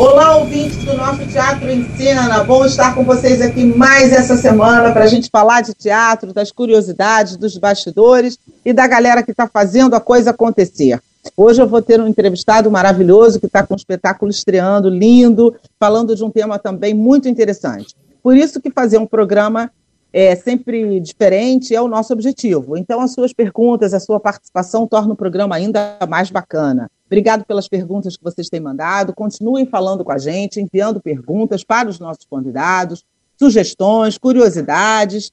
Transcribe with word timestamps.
Olá, 0.00 0.38
ouvintes 0.38 0.82
do 0.82 0.96
nosso 0.96 1.26
Teatro 1.26 1.70
em 1.70 1.84
Cena. 1.94 2.42
Bom 2.42 2.64
estar 2.64 2.94
com 2.94 3.04
vocês 3.04 3.42
aqui 3.42 3.66
mais 3.66 4.14
essa 4.14 4.34
semana 4.34 4.92
para 4.92 5.04
a 5.04 5.06
gente 5.06 5.28
falar 5.30 5.60
de 5.60 5.74
teatro, 5.74 6.32
das 6.32 6.50
curiosidades, 6.50 7.36
dos 7.36 7.58
bastidores 7.58 8.38
e 8.64 8.72
da 8.72 8.86
galera 8.86 9.22
que 9.22 9.30
está 9.30 9.46
fazendo 9.46 9.94
a 9.94 10.00
coisa 10.00 10.30
acontecer. 10.30 10.98
Hoje 11.36 11.60
eu 11.60 11.68
vou 11.68 11.82
ter 11.82 12.00
um 12.00 12.08
entrevistado 12.08 12.70
maravilhoso 12.70 13.38
que 13.38 13.44
está 13.44 13.62
com 13.62 13.74
um 13.74 13.76
espetáculo 13.76 14.30
estreando, 14.30 14.88
lindo, 14.88 15.54
falando 15.78 16.16
de 16.16 16.24
um 16.24 16.30
tema 16.30 16.58
também 16.58 16.94
muito 16.94 17.28
interessante. 17.28 17.94
Por 18.22 18.34
isso 18.34 18.58
que 18.58 18.70
fazer 18.70 18.96
um 18.96 19.06
programa 19.06 19.70
é 20.14 20.34
sempre 20.34 20.98
diferente 20.98 21.74
é 21.74 21.80
o 21.80 21.88
nosso 21.88 22.10
objetivo. 22.14 22.74
Então, 22.74 23.02
as 23.02 23.12
suas 23.12 23.34
perguntas, 23.34 23.92
a 23.92 24.00
sua 24.00 24.18
participação 24.18 24.86
torna 24.86 25.12
o 25.12 25.16
programa 25.16 25.56
ainda 25.56 25.98
mais 26.08 26.30
bacana. 26.30 26.90
Obrigado 27.10 27.44
pelas 27.44 27.66
perguntas 27.66 28.16
que 28.16 28.22
vocês 28.22 28.48
têm 28.48 28.60
mandado. 28.60 29.12
Continuem 29.12 29.66
falando 29.66 30.04
com 30.04 30.12
a 30.12 30.18
gente, 30.18 30.60
enviando 30.60 31.00
perguntas 31.00 31.64
para 31.64 31.88
os 31.88 31.98
nossos 31.98 32.24
convidados, 32.24 33.04
sugestões, 33.36 34.16
curiosidades. 34.16 35.32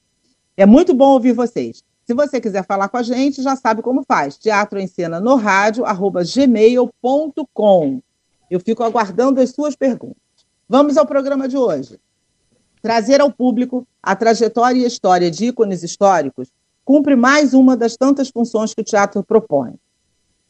É 0.56 0.66
muito 0.66 0.92
bom 0.92 1.12
ouvir 1.12 1.34
vocês. 1.34 1.84
Se 2.04 2.12
você 2.12 2.40
quiser 2.40 2.66
falar 2.66 2.88
com 2.88 2.96
a 2.96 3.02
gente, 3.04 3.40
já 3.40 3.54
sabe 3.54 3.80
como 3.80 4.02
faz. 4.02 4.36
Teatro 4.36 4.80
em 4.80 4.88
Cena 4.88 5.20
no 5.20 5.36
rádio, 5.36 5.84
arroba 5.84 6.24
gmail.com. 6.24 8.02
Eu 8.50 8.58
fico 8.58 8.82
aguardando 8.82 9.40
as 9.40 9.50
suas 9.50 9.76
perguntas. 9.76 10.16
Vamos 10.68 10.96
ao 10.96 11.06
programa 11.06 11.46
de 11.46 11.56
hoje. 11.56 12.00
Trazer 12.82 13.20
ao 13.20 13.30
público 13.30 13.86
a 14.02 14.16
trajetória 14.16 14.82
e 14.82 14.84
história 14.84 15.30
de 15.30 15.46
ícones 15.46 15.84
históricos 15.84 16.48
cumpre 16.84 17.14
mais 17.14 17.54
uma 17.54 17.76
das 17.76 17.96
tantas 17.96 18.30
funções 18.30 18.74
que 18.74 18.80
o 18.80 18.84
teatro 18.84 19.22
propõe 19.22 19.78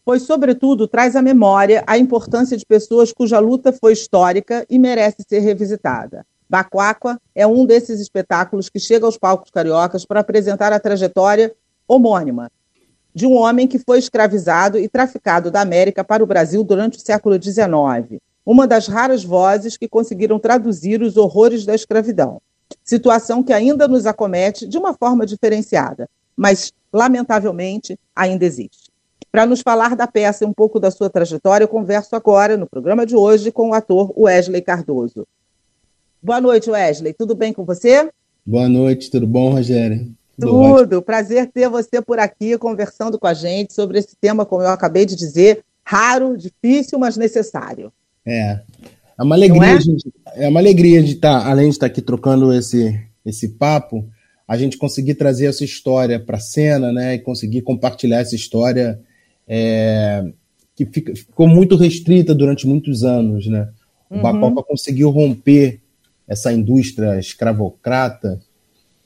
pois, 0.09 0.23
sobretudo, 0.23 0.89
traz 0.89 1.15
à 1.15 1.21
memória 1.21 1.85
a 1.87 1.99
importância 1.99 2.57
de 2.57 2.65
pessoas 2.65 3.13
cuja 3.13 3.39
luta 3.39 3.75
foi 3.75 3.93
histórica 3.93 4.65
e 4.71 4.79
merece 4.79 5.19
ser 5.29 5.41
revisitada. 5.41 6.25
Bacuáqua 6.49 7.21
é 7.35 7.47
um 7.47 7.67
desses 7.67 8.01
espetáculos 8.01 8.71
que 8.71 8.81
chega 8.81 9.05
aos 9.05 9.19
palcos 9.19 9.51
cariocas 9.51 10.07
para 10.07 10.21
apresentar 10.21 10.73
a 10.73 10.81
trajetória 10.81 11.55
homônima 11.87 12.51
de 13.15 13.27
um 13.27 13.35
homem 13.37 13.69
que 13.69 13.79
foi 13.79 13.99
escravizado 13.99 14.79
e 14.79 14.89
traficado 14.89 15.51
da 15.51 15.61
América 15.61 16.03
para 16.03 16.25
o 16.25 16.27
Brasil 16.27 16.65
durante 16.65 16.97
o 16.97 17.03
século 17.03 17.35
XIX, 17.35 18.19
uma 18.47 18.67
das 18.67 18.89
raras 18.89 19.23
vozes 19.23 19.77
que 19.77 19.87
conseguiram 19.87 20.39
traduzir 20.39 21.03
os 21.03 21.19
horrores 21.19 21.67
da 21.67 21.75
escravidão. 21.75 22.41
Situação 22.83 23.43
que 23.43 23.53
ainda 23.53 23.87
nos 23.87 24.07
acomete 24.07 24.67
de 24.67 24.79
uma 24.79 24.95
forma 24.95 25.27
diferenciada, 25.27 26.09
mas, 26.35 26.73
lamentavelmente, 26.91 28.01
ainda 28.17 28.47
existe. 28.47 28.88
Para 29.31 29.45
nos 29.45 29.61
falar 29.61 29.95
da 29.95 30.07
peça 30.07 30.45
e 30.45 30.47
um 30.47 30.53
pouco 30.53 30.81
da 30.81 30.91
sua 30.91 31.11
trajetória, 31.11 31.65
eu 31.65 31.69
converso 31.69 32.17
agora, 32.17 32.57
no 32.57 32.67
programa 32.67 33.05
de 33.05 33.15
hoje, 33.15 33.53
com 33.53 33.71
o 33.71 33.75
ator 33.75 34.13
Wesley 34.19 34.63
Cardoso. 34.63 35.27
Boa 36.23 36.41
noite, 36.41 36.71
Wesley. 36.71 37.13
Tudo 37.13 37.35
bem 37.35 37.53
com 37.53 37.65
você? 37.65 38.11
Boa 38.45 38.69
noite, 38.69 39.11
tudo 39.11 39.27
bom, 39.27 39.53
Rogério? 39.53 40.11
Tudo. 40.41 41.03
Prazer 41.03 41.51
ter 41.53 41.69
você 41.69 42.01
por 42.01 42.19
aqui 42.19 42.57
conversando 42.57 43.19
com 43.19 43.27
a 43.27 43.35
gente 43.35 43.75
sobre 43.75 43.99
esse 43.99 44.17
tema, 44.19 44.47
como 44.47 44.63
eu 44.63 44.71
acabei 44.71 45.05
de 45.05 45.15
dizer, 45.15 45.63
raro, 45.85 46.37
difícil, 46.37 46.99
mas 46.99 47.17
necessário. 47.17 47.93
É. 48.25 48.61
É 49.19 49.23
uma 49.23 49.35
alegria, 49.35 49.67
é? 49.67 49.81
Gente, 49.81 50.13
é 50.37 50.49
uma 50.49 50.61
alegria 50.61 51.03
de 51.03 51.13
estar, 51.13 51.43
tá, 51.43 51.51
além 51.51 51.67
de 51.67 51.75
estar 51.75 51.87
aqui 51.87 52.01
trocando 52.01 52.53
esse, 52.53 52.99
esse 53.27 53.49
papo, 53.49 54.09
a 54.47 54.57
gente 54.57 54.79
conseguir 54.79 55.17
trazer 55.17 55.47
essa 55.47 55.65
história 55.65 56.19
para 56.19 56.37
a 56.39 56.41
cena, 56.41 56.93
né? 56.93 57.15
E 57.15 57.19
conseguir 57.19 57.63
compartilhar 57.63 58.21
essa 58.21 58.35
história 58.35 58.99
é, 59.49 60.25
que 60.77 60.85
fica, 60.87 61.17
ficou 61.17 61.49
muito 61.49 61.75
restrita 61.77 62.35
durante 62.35 62.67
muitos 62.67 63.03
anos. 63.03 63.47
Né? 63.47 63.69
O 64.11 64.17
uhum. 64.17 64.23
Bacopa 64.23 64.63
conseguiu 64.63 65.11
romper 65.11 65.81
essa 66.29 66.53
indústria 66.53 67.19
escravocrata 67.19 68.41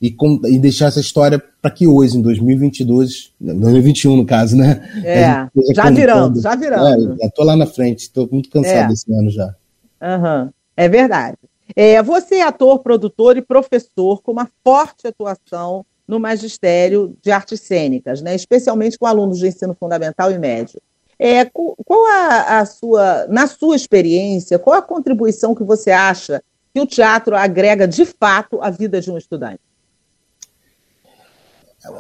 e, 0.01 0.11
com, 0.11 0.41
e 0.45 0.59
deixar 0.59 0.87
essa 0.87 0.99
história 0.99 1.41
para 1.63 1.71
que 1.71 1.87
hoje, 1.87 2.19
em 2.19 2.23
2022, 2.23 3.33
2021 3.41 4.17
no 4.17 4.27
caso, 4.27 4.57
né? 4.57 4.83
É, 5.05 5.47
já 5.73 5.89
virando, 5.91 6.41
já 6.41 6.57
virando. 6.57 7.15
É, 7.15 7.17
já 7.19 7.27
estou 7.29 7.45
lá 7.45 7.55
na 7.55 7.67
frente, 7.67 8.01
estou 8.01 8.29
muito 8.31 8.51
cansado 8.51 8.87
é. 8.87 8.89
desse 8.89 9.13
ano 9.15 9.31
já. 9.31 9.55
Uhum. 10.03 10.51
É 10.77 10.89
verdade. 10.89 11.37
É, 11.77 12.03
você 12.03 12.37
é 12.37 12.43
ator, 12.43 12.81
produtor 12.81 13.37
e 13.37 13.43
professor 13.43 14.21
com 14.21 14.33
uma 14.33 14.49
forte 14.65 15.07
atuação 15.07 15.87
no 16.07 16.19
magistério 16.19 17.17
de 17.23 17.31
artes 17.31 17.61
cênicas, 17.61 18.21
né? 18.23 18.35
especialmente 18.35 18.99
com 18.99 19.07
alunos 19.07 19.39
de 19.39 19.47
ensino 19.47 19.75
fundamental 19.75 20.31
e 20.31 20.39
médio. 20.39 20.81
É, 21.19 21.45
qual 21.45 22.07
a, 22.07 22.59
a, 22.59 22.67
sua, 22.67 23.27
na 23.29 23.47
sua 23.47 23.77
experiência, 23.77 24.59
qual 24.59 24.77
a 24.77 24.83
contribuição 24.83 25.55
que 25.55 25.63
você 25.63 25.91
acha 25.91 26.43
que 26.75 26.81
o 26.81 26.87
teatro 26.87 27.37
agrega 27.37 27.87
de 27.87 28.05
fato 28.05 28.61
à 28.61 28.71
vida 28.71 29.01
de 29.01 29.11
um 29.11 29.17
estudante? 29.17 29.61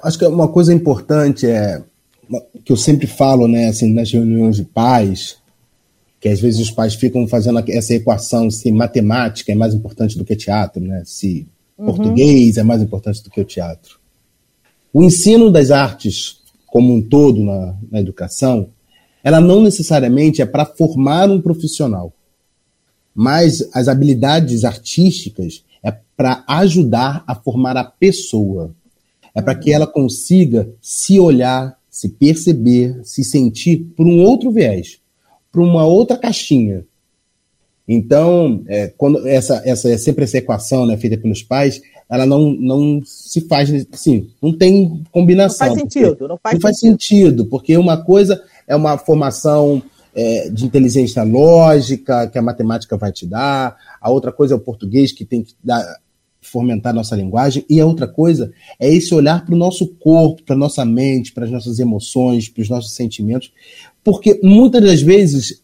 Acho 0.03 0.19
que 0.19 0.27
uma 0.27 0.49
coisa 0.49 0.73
importante 0.73 1.47
é 1.47 1.83
que 2.65 2.73
eu 2.73 2.77
sempre 2.77 3.07
falo, 3.07 3.47
né, 3.47 3.69
assim, 3.69 3.93
nas 3.93 4.11
reuniões 4.11 4.57
de 4.57 4.65
pais, 4.65 5.37
que 6.21 6.29
às 6.29 6.41
vezes 6.41 6.61
os 6.61 6.71
pais 6.71 6.95
ficam 6.95 7.27
fazendo 7.27 7.63
essa 7.69 7.95
equação 7.95 8.51
se 8.51 8.71
matemática 8.71 9.51
é 9.51 9.55
mais 9.55 9.75
importante 9.75 10.17
do 10.17 10.25
que 10.25 10.37
teatro, 10.37 10.81
né? 10.81 11.03
Se 11.05 11.49
uhum. 11.79 11.87
português 11.87 12.57
é 12.57 12.63
mais 12.63 12.83
importante 12.83 13.23
do 13.23 13.31
que 13.31 13.41
o 13.41 13.45
teatro. 13.45 14.01
O 14.93 15.03
ensino 15.03 15.51
das 15.51 15.71
artes 15.71 16.43
como 16.73 16.95
um 16.95 17.03
todo 17.03 17.45
na, 17.45 17.77
na 17.91 18.01
educação, 18.01 18.71
ela 19.23 19.43
não 19.43 19.63
necessariamente 19.63 20.41
é 20.41 20.47
para 20.47 20.65
formar 20.65 21.31
um 21.31 21.39
profissional, 21.39 22.15
mas 23.15 23.69
as 23.75 23.89
habilidades 23.89 24.65
artísticas 24.65 25.63
é 25.83 25.95
para 26.17 26.43
ajudar 26.49 27.23
a 27.27 27.35
formar 27.35 27.77
a 27.77 27.85
pessoa. 27.85 28.75
É 29.35 29.43
para 29.43 29.55
que 29.55 29.71
ela 29.71 29.87
consiga 29.87 30.69
se 30.81 31.21
olhar, 31.21 31.77
se 31.91 32.09
perceber, 32.09 33.01
se 33.05 33.23
sentir 33.23 33.93
por 33.95 34.07
um 34.07 34.23
outro 34.23 34.51
viés, 34.51 34.99
por 35.51 35.61
uma 35.61 35.85
outra 35.85 36.17
caixinha. 36.17 36.87
Então, 37.87 38.63
é, 38.69 38.93
quando 38.97 39.27
essa, 39.27 39.61
essa 39.65 39.91
é 39.91 39.99
sempre 39.99 40.25
essa 40.25 40.39
equação 40.39 40.87
né, 40.87 40.97
feita 40.97 41.17
pelos 41.17 41.43
pais, 41.43 41.81
ela 42.09 42.27
não, 42.27 42.53
não 42.53 43.03
se 43.05 43.41
faz, 43.43 43.71
assim, 43.93 44.29
não 44.41 44.57
tem 44.57 45.03
combinação. 45.11 45.67
Não 45.67 45.75
faz 45.75 45.83
sentido. 45.83 46.29
Não 46.29 46.39
faz, 46.39 46.55
não 46.55 46.61
faz 46.61 46.79
sentido. 46.79 47.31
sentido. 47.31 47.47
porque 47.47 47.77
uma 47.77 47.97
coisa 47.97 48.41
é 48.67 48.77
uma 48.77 48.97
formação 48.99 49.83
é, 50.15 50.49
de 50.51 50.65
inteligência 50.65 51.23
lógica 51.23 52.29
que 52.29 52.39
a 52.39 52.43
matemática 52.43 52.97
vai 52.97 53.11
te 53.11 53.27
dar, 53.27 53.77
a 54.01 54.11
outra 54.11 54.31
coisa 54.31 54.55
é 54.55 54.57
o 54.57 54.61
português 54.61 55.13
que 55.13 55.25
tem 55.25 55.43
que 55.43 55.55
dar, 55.63 55.83
fomentar 56.41 56.91
a 56.91 56.97
nossa 56.97 57.17
linguagem, 57.17 57.65
e 57.69 57.81
a 57.81 57.87
outra 57.87 58.07
coisa 58.07 58.53
é 58.79 58.93
esse 58.93 59.15
olhar 59.15 59.45
para 59.45 59.55
o 59.55 59.59
nosso 59.59 59.87
corpo, 59.95 60.43
para 60.43 60.55
a 60.55 60.59
nossa 60.59 60.85
mente, 60.85 61.33
para 61.33 61.45
as 61.45 61.51
nossas 61.51 61.79
emoções, 61.79 62.49
para 62.49 62.63
os 62.63 62.69
nossos 62.69 62.95
sentimentos, 62.95 63.53
porque 64.05 64.39
muitas 64.43 64.83
das 64.83 65.01
vezes 65.01 65.62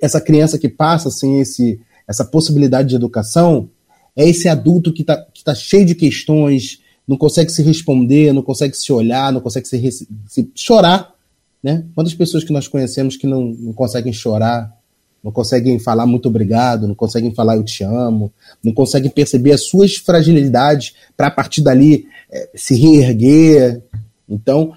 essa 0.00 0.20
criança 0.20 0.58
que 0.58 0.68
passa 0.68 1.10
sem 1.10 1.40
esse, 1.40 1.80
essa 2.06 2.24
possibilidade 2.24 2.90
de 2.90 2.96
educação, 2.96 3.68
é 4.16 4.28
esse 4.28 4.48
adulto 4.48 4.92
que 4.92 5.02
está 5.02 5.16
que 5.16 5.42
tá 5.42 5.54
cheio 5.54 5.84
de 5.84 5.94
questões, 5.94 6.80
não 7.06 7.16
consegue 7.16 7.50
se 7.50 7.62
responder, 7.62 8.32
não 8.32 8.42
consegue 8.42 8.76
se 8.76 8.92
olhar, 8.92 9.32
não 9.32 9.40
consegue 9.40 9.66
se, 9.66 10.08
se 10.26 10.50
chorar. 10.54 11.12
Né? 11.62 11.84
Quantas 11.94 12.14
pessoas 12.14 12.44
que 12.44 12.52
nós 12.52 12.68
conhecemos 12.68 13.16
que 13.16 13.26
não, 13.26 13.44
não 13.44 13.72
conseguem 13.72 14.12
chorar, 14.12 14.72
não 15.22 15.30
conseguem 15.30 15.78
falar 15.78 16.06
muito 16.06 16.28
obrigado, 16.28 16.88
não 16.88 16.94
conseguem 16.94 17.32
falar 17.32 17.56
eu 17.56 17.64
te 17.64 17.84
amo, 17.84 18.32
não 18.62 18.72
conseguem 18.72 19.10
perceber 19.10 19.52
as 19.52 19.66
suas 19.66 19.94
fragilidades 19.96 20.94
para 21.16 21.28
a 21.28 21.30
partir 21.30 21.62
dali 21.62 22.06
é, 22.30 22.50
se 22.54 22.74
reerguer. 22.74 23.82
Então. 24.28 24.72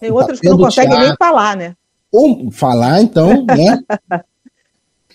Tem 0.00 0.10
outros 0.10 0.40
que 0.40 0.48
não 0.48 0.56
conseguem 0.56 0.90
teatro, 0.90 1.08
nem 1.08 1.16
falar, 1.16 1.56
né? 1.56 1.74
Ou 2.12 2.50
falar, 2.50 3.02
então, 3.02 3.44
né? 3.46 3.82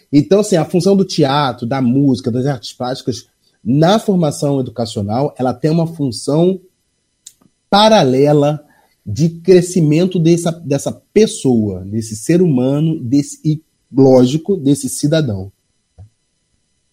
Então, 0.09 0.39
assim, 0.39 0.55
a 0.55 0.63
função 0.63 0.95
do 0.95 1.03
teatro, 1.03 1.67
da 1.67 1.81
música, 1.81 2.31
das 2.31 2.45
artes 2.45 2.71
plásticas 2.71 3.27
na 3.63 3.99
formação 3.99 4.61
educacional, 4.61 5.35
ela 5.38 5.53
tem 5.53 5.69
uma 5.69 5.85
função 5.85 6.61
paralela 7.69 8.65
de 9.05 9.29
crescimento 9.29 10.17
dessa, 10.17 10.51
dessa 10.51 10.91
pessoa, 11.13 11.81
desse 11.81 12.15
ser 12.15 12.41
humano, 12.41 12.99
desse, 12.99 13.39
e, 13.44 13.61
lógico, 13.91 14.55
desse 14.55 14.88
cidadão. 14.88 15.51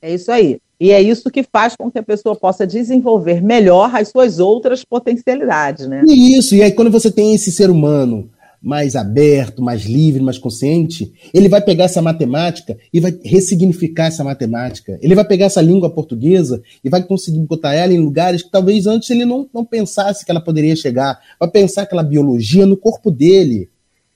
É 0.02 0.14
isso 0.14 0.30
aí. 0.32 0.58
E 0.78 0.90
é 0.90 1.00
isso 1.00 1.30
que 1.30 1.42
faz 1.44 1.76
com 1.76 1.90
que 1.90 1.98
a 1.98 2.02
pessoa 2.02 2.34
possa 2.34 2.66
desenvolver 2.66 3.40
melhor 3.40 3.94
as 3.94 4.08
suas 4.08 4.38
outras 4.38 4.84
potencialidades, 4.84 5.86
né? 5.86 6.02
E 6.06 6.36
isso, 6.36 6.54
e 6.54 6.62
aí 6.62 6.72
quando 6.72 6.90
você 6.90 7.10
tem 7.10 7.34
esse 7.34 7.50
ser 7.52 7.70
humano 7.70 8.28
mais 8.64 8.96
aberto, 8.96 9.62
mais 9.62 9.84
livre, 9.84 10.22
mais 10.22 10.38
consciente, 10.38 11.12
ele 11.34 11.50
vai 11.50 11.60
pegar 11.60 11.84
essa 11.84 12.00
matemática 12.00 12.78
e 12.90 12.98
vai 12.98 13.16
ressignificar 13.22 14.06
essa 14.06 14.24
matemática. 14.24 14.98
Ele 15.02 15.14
vai 15.14 15.24
pegar 15.24 15.46
essa 15.46 15.60
língua 15.60 15.90
portuguesa 15.90 16.62
e 16.82 16.88
vai 16.88 17.02
conseguir 17.02 17.40
botar 17.40 17.74
ela 17.74 17.92
em 17.92 17.98
lugares 17.98 18.42
que 18.42 18.50
talvez 18.50 18.86
antes 18.86 19.10
ele 19.10 19.26
não, 19.26 19.46
não 19.52 19.66
pensasse 19.66 20.24
que 20.24 20.30
ela 20.30 20.40
poderia 20.40 20.74
chegar. 20.74 21.20
Vai 21.38 21.50
pensar 21.50 21.82
aquela 21.82 22.02
biologia 22.02 22.64
no 22.64 22.76
corpo 22.76 23.10
dele. 23.10 23.68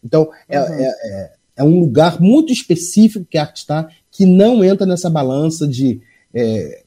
Então, 0.02 0.30
é, 0.48 0.58
uhum. 0.58 0.66
é, 0.66 0.82
é, 0.82 1.32
é, 1.58 1.64
um 1.64 1.78
lugar 1.78 2.18
muito 2.18 2.50
específico 2.50 3.26
que 3.28 3.36
a 3.36 3.42
arte 3.42 3.58
está, 3.58 3.86
que 4.10 4.24
não 4.24 4.64
entra 4.64 4.86
nessa 4.86 5.10
balança 5.10 5.68
de 5.68 6.00
é, 6.32 6.82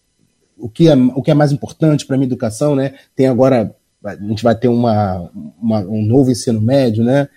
o, 0.58 0.68
que 0.68 0.88
é, 0.90 0.96
o 0.96 1.22
que 1.22 1.30
é 1.30 1.36
mais 1.36 1.52
importante 1.52 2.08
para 2.08 2.16
a 2.16 2.18
minha 2.18 2.28
educação, 2.28 2.76
né? 2.76 2.96
Tem 3.16 3.28
agora 3.28 3.76
a 4.04 4.16
gente 4.16 4.44
vai 4.44 4.56
ter 4.56 4.68
uma, 4.68 5.30
uma, 5.62 5.80
um 5.82 6.04
novo 6.04 6.32
ensino 6.32 6.60
médio, 6.60 7.04
né? 7.04 7.30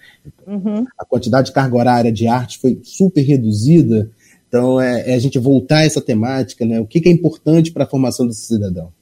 Uhum. 0.46 0.86
A 0.98 1.04
quantidade 1.04 1.48
de 1.48 1.52
carga 1.52 1.76
horária 1.76 2.12
de 2.12 2.26
arte 2.26 2.58
foi 2.58 2.80
super 2.82 3.22
reduzida. 3.22 4.10
Então, 4.48 4.80
é, 4.80 5.10
é 5.10 5.14
a 5.14 5.18
gente 5.18 5.38
voltar 5.38 5.78
a 5.78 5.84
essa 5.84 6.00
temática, 6.00 6.64
né? 6.64 6.80
O 6.80 6.86
que, 6.86 7.00
que 7.00 7.08
é 7.08 7.12
importante 7.12 7.72
para 7.72 7.84
a 7.84 7.88
formação 7.88 8.26
desse 8.26 8.46
cidadão. 8.46 8.92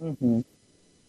Uhum. 0.00 0.42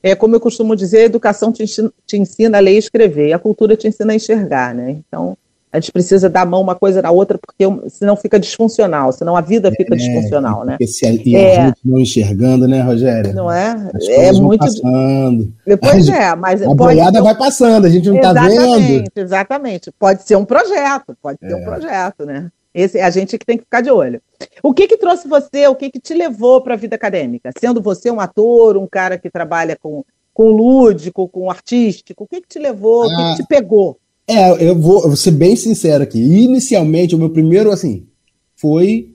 É 0.04 0.16
como 0.16 0.36
eu 0.36 0.40
costumo 0.40 0.76
dizer, 0.76 1.00
a 1.00 1.06
educação 1.06 1.52
te 1.52 1.64
ensina, 1.64 1.94
te 2.08 2.18
ensina 2.18 2.58
a 2.58 2.62
ler 2.62 2.74
e 2.74 2.78
escrever, 2.78 3.30
e 3.30 3.34
a 3.34 3.40
cultura 3.40 3.78
te 3.78 3.88
ensina 3.88 4.14
a 4.14 4.16
enxergar, 4.16 4.74
né? 4.74 5.02
Então, 5.08 5.38
a 5.72 5.80
gente 5.80 5.92
precisa 5.92 6.30
dar 6.30 6.46
mão 6.46 6.62
uma 6.62 6.76
coisa 6.76 7.02
na 7.02 7.12
outra, 7.12 7.38
porque 7.38 7.64
senão 7.90 8.18
fica 8.18 8.38
disfuncional, 8.38 9.12
senão 9.14 9.38
a 9.38 9.42
vida 9.42 9.72
fica 9.72 9.94
é, 9.96 9.98
disfuncional, 9.98 10.66
né? 10.66 10.78
Se 10.86 11.08
a, 11.08 11.14
e 11.14 11.36
é, 11.36 11.58
a 11.58 11.66
gente 11.68 11.80
não 11.86 12.00
enxergando, 12.00 12.68
né, 12.68 12.82
Rogério? 12.82 13.34
Não 13.34 13.50
é? 13.50 13.90
As 13.94 14.08
é 14.10 14.32
muito. 14.34 14.60
Passando. 14.60 15.54
Pois 15.80 16.10
é, 16.10 16.36
mas. 16.36 16.62
A 16.62 16.74
boiada 16.74 17.18
ser... 17.18 17.24
vai 17.24 17.38
passando, 17.38 17.86
a 17.86 17.90
gente 17.90 18.10
não 18.10 18.18
está 18.18 18.34
vendo. 18.34 18.52
Exatamente, 18.52 19.12
exatamente. 19.16 19.92
Pode 19.98 20.24
ser 20.24 20.36
um 20.36 20.44
projeto, 20.44 21.16
pode 21.22 21.40
ser 21.40 21.56
um 21.56 21.60
é. 21.60 21.64
projeto, 21.64 22.26
né? 22.26 22.50
Esse 22.74 23.00
é 23.00 23.04
a 23.04 23.10
gente 23.10 23.38
que 23.38 23.46
tem 23.46 23.58
que 23.58 23.64
ficar 23.64 23.82
de 23.82 23.92
olho. 23.92 24.22
O 24.64 24.74
que 24.74 24.88
que 24.88 24.98
trouxe 24.98 25.28
você, 25.28 25.68
o 25.68 25.76
que 25.76 25.90
que 25.90 26.00
te 26.00 26.14
levou 26.14 26.62
para 26.62 26.74
a 26.74 26.78
vida 26.78 26.96
acadêmica? 26.96 27.52
Sendo 27.60 27.82
você 27.82 28.10
um 28.10 28.20
ator, 28.20 28.78
um 28.78 28.88
cara 28.88 29.18
que 29.18 29.30
trabalha 29.30 29.78
com, 29.82 30.04
com 30.34 30.50
lúdico, 30.50 31.28
com 31.28 31.50
artístico, 31.50 32.24
o 32.24 32.28
que 32.28 32.42
que 32.42 32.48
te 32.48 32.60
levou, 32.60 33.04
ah. 33.04 33.06
o 33.06 33.10
que, 33.10 33.16
que 33.16 33.22
ah. 33.22 33.36
te 33.36 33.48
pegou? 33.48 33.98
É, 34.32 34.70
eu 34.70 34.80
vou, 34.80 34.98
eu 35.04 35.08
vou 35.08 35.16
ser 35.18 35.32
bem 35.32 35.56
sincero 35.56 36.04
aqui. 36.04 36.20
Inicialmente, 36.20 37.14
o 37.14 37.18
meu 37.18 37.30
primeiro, 37.30 37.70
assim, 37.70 38.08
foi 38.56 39.14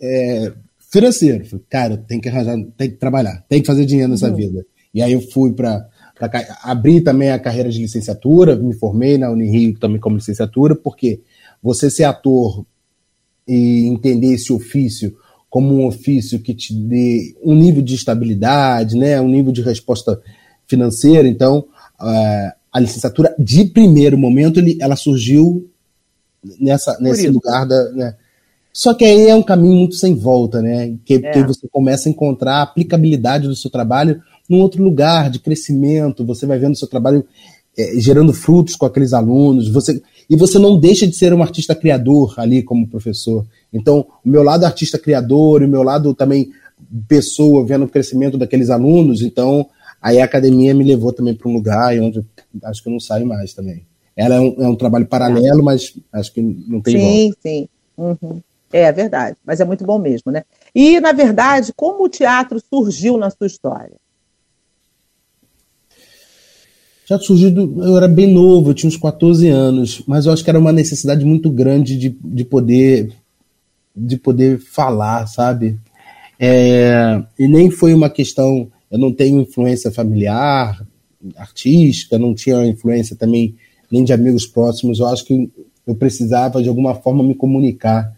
é, 0.00 0.52
financeiro. 0.90 1.44
cara, 1.68 1.96
tem 1.96 2.18
que 2.18 2.28
arranjar, 2.28 2.56
tem 2.76 2.90
que 2.90 2.96
trabalhar, 2.96 3.44
tem 3.48 3.60
que 3.60 3.66
fazer 3.66 3.84
dinheiro 3.84 4.10
nessa 4.10 4.30
uhum. 4.30 4.36
vida. 4.36 4.66
E 4.94 5.02
aí 5.02 5.12
eu 5.12 5.20
fui 5.20 5.52
para 5.52 5.86
abrir 6.62 7.02
também 7.02 7.30
a 7.30 7.38
carreira 7.38 7.68
de 7.68 7.78
licenciatura, 7.78 8.56
me 8.56 8.74
formei 8.74 9.18
na 9.18 9.30
Unirio 9.30 9.78
também 9.78 10.00
como 10.00 10.16
licenciatura, 10.16 10.74
porque 10.74 11.20
você 11.62 11.90
ser 11.90 12.04
ator 12.04 12.64
e 13.46 13.86
entender 13.86 14.32
esse 14.34 14.52
ofício 14.52 15.14
como 15.50 15.74
um 15.74 15.86
ofício 15.86 16.40
que 16.40 16.54
te 16.54 16.74
dê 16.74 17.34
um 17.42 17.54
nível 17.54 17.82
de 17.82 17.94
estabilidade, 17.94 18.96
né, 18.96 19.20
um 19.20 19.28
nível 19.28 19.52
de 19.52 19.62
resposta 19.62 20.20
financeira, 20.66 21.26
então 21.26 21.66
uh, 22.00 22.57
a 22.78 22.80
licenciatura 22.80 23.34
de 23.38 23.64
primeiro 23.64 24.16
momento 24.16 24.58
ele, 24.58 24.78
ela 24.80 24.96
surgiu 24.96 25.68
nessa, 26.60 26.96
nesse 27.00 27.28
lugar 27.28 27.66
da. 27.66 27.90
Né? 27.90 28.14
Só 28.72 28.94
que 28.94 29.04
aí 29.04 29.28
é 29.28 29.34
um 29.34 29.42
caminho 29.42 29.74
muito 29.74 29.96
sem 29.96 30.14
volta, 30.14 30.62
né? 30.62 30.96
Que, 31.04 31.14
é. 31.14 31.32
que 31.32 31.42
você 31.42 31.66
começa 31.68 32.08
a 32.08 32.12
encontrar 32.12 32.56
a 32.56 32.62
aplicabilidade 32.62 33.48
do 33.48 33.56
seu 33.56 33.70
trabalho 33.70 34.22
num 34.48 34.60
outro 34.60 34.82
lugar 34.82 35.28
de 35.28 35.40
crescimento, 35.40 36.24
você 36.24 36.46
vai 36.46 36.58
vendo 36.58 36.72
o 36.74 36.78
seu 36.78 36.88
trabalho 36.88 37.24
é, 37.76 38.00
gerando 38.00 38.32
frutos 38.32 38.76
com 38.76 38.86
aqueles 38.86 39.12
alunos, 39.12 39.68
você 39.68 40.00
e 40.30 40.36
você 40.36 40.58
não 40.58 40.78
deixa 40.78 41.06
de 41.06 41.16
ser 41.16 41.32
um 41.32 41.42
artista 41.42 41.74
criador 41.74 42.34
ali 42.36 42.62
como 42.62 42.86
professor. 42.86 43.46
Então, 43.72 44.06
o 44.24 44.28
meu 44.28 44.42
lado 44.42 44.64
artista 44.64 44.98
criador, 44.98 45.62
o 45.62 45.68
meu 45.68 45.82
lado 45.82 46.14
também 46.14 46.50
pessoa 47.08 47.66
vendo 47.66 47.86
o 47.86 47.88
crescimento 47.88 48.38
daqueles 48.38 48.70
alunos, 48.70 49.22
então 49.22 49.66
Aí 50.00 50.20
a 50.20 50.24
academia 50.24 50.74
me 50.74 50.84
levou 50.84 51.12
também 51.12 51.34
para 51.34 51.48
um 51.48 51.52
lugar 51.52 51.98
onde 51.98 52.24
acho 52.64 52.82
que 52.82 52.88
eu 52.88 52.92
não 52.92 53.00
saio 53.00 53.26
mais 53.26 53.52
também. 53.52 53.86
Ela 54.16 54.36
é 54.36 54.40
um, 54.40 54.54
é 54.58 54.68
um 54.68 54.76
trabalho 54.76 55.06
paralelo, 55.06 55.62
mas 55.62 55.94
acho 56.12 56.32
que 56.32 56.40
não 56.40 56.80
tem 56.80 56.94
Sim, 56.94 57.28
volta. 57.28 57.38
sim. 57.42 57.68
Uhum. 57.96 58.40
É 58.72 58.92
verdade, 58.92 59.36
mas 59.44 59.60
é 59.60 59.64
muito 59.64 59.84
bom 59.84 59.98
mesmo, 59.98 60.30
né? 60.30 60.44
E, 60.74 61.00
na 61.00 61.12
verdade, 61.12 61.72
como 61.74 62.04
o 62.04 62.08
teatro 62.08 62.60
surgiu 62.60 63.16
na 63.16 63.30
sua 63.30 63.46
história? 63.46 63.96
Teatro 67.06 67.26
surgiu, 67.26 67.50
do, 67.50 67.82
eu 67.82 67.96
era 67.96 68.06
bem 68.06 68.30
novo, 68.30 68.70
eu 68.70 68.74
tinha 68.74 68.88
uns 68.88 68.96
14 68.96 69.48
anos, 69.48 70.02
mas 70.06 70.26
eu 70.26 70.32
acho 70.32 70.44
que 70.44 70.50
era 70.50 70.58
uma 70.58 70.72
necessidade 70.72 71.24
muito 71.24 71.48
grande 71.48 71.96
de, 71.96 72.10
de 72.22 72.44
poder 72.44 73.10
de 73.96 74.16
poder 74.16 74.58
falar, 74.60 75.26
sabe? 75.26 75.78
É, 76.38 77.20
e 77.38 77.48
nem 77.48 77.70
foi 77.70 77.92
uma 77.92 78.08
questão 78.08 78.70
eu 78.90 78.98
não 78.98 79.12
tenho 79.12 79.40
influência 79.40 79.90
familiar, 79.90 80.86
artística, 81.36 82.18
não 82.18 82.34
tinha 82.34 82.66
influência 82.66 83.16
também 83.16 83.54
nem 83.90 84.04
de 84.04 84.12
amigos 84.12 84.46
próximos. 84.46 84.98
Eu 84.98 85.06
acho 85.06 85.24
que 85.24 85.50
eu 85.86 85.94
precisava 85.94 86.62
de 86.62 86.68
alguma 86.68 86.94
forma 86.94 87.22
me 87.22 87.34
comunicar. 87.34 88.14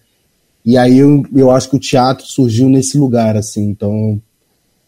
E 0.64 0.76
aí 0.76 0.99
eu, 0.99 1.25
eu 1.34 1.50
acho 1.50 1.70
que 1.70 1.76
o 1.76 1.81
teatro 1.81 2.26
surgiu 2.26 2.69
nesse 2.69 2.99
lugar, 2.99 3.37
assim. 3.37 3.62
Então, 3.62 4.20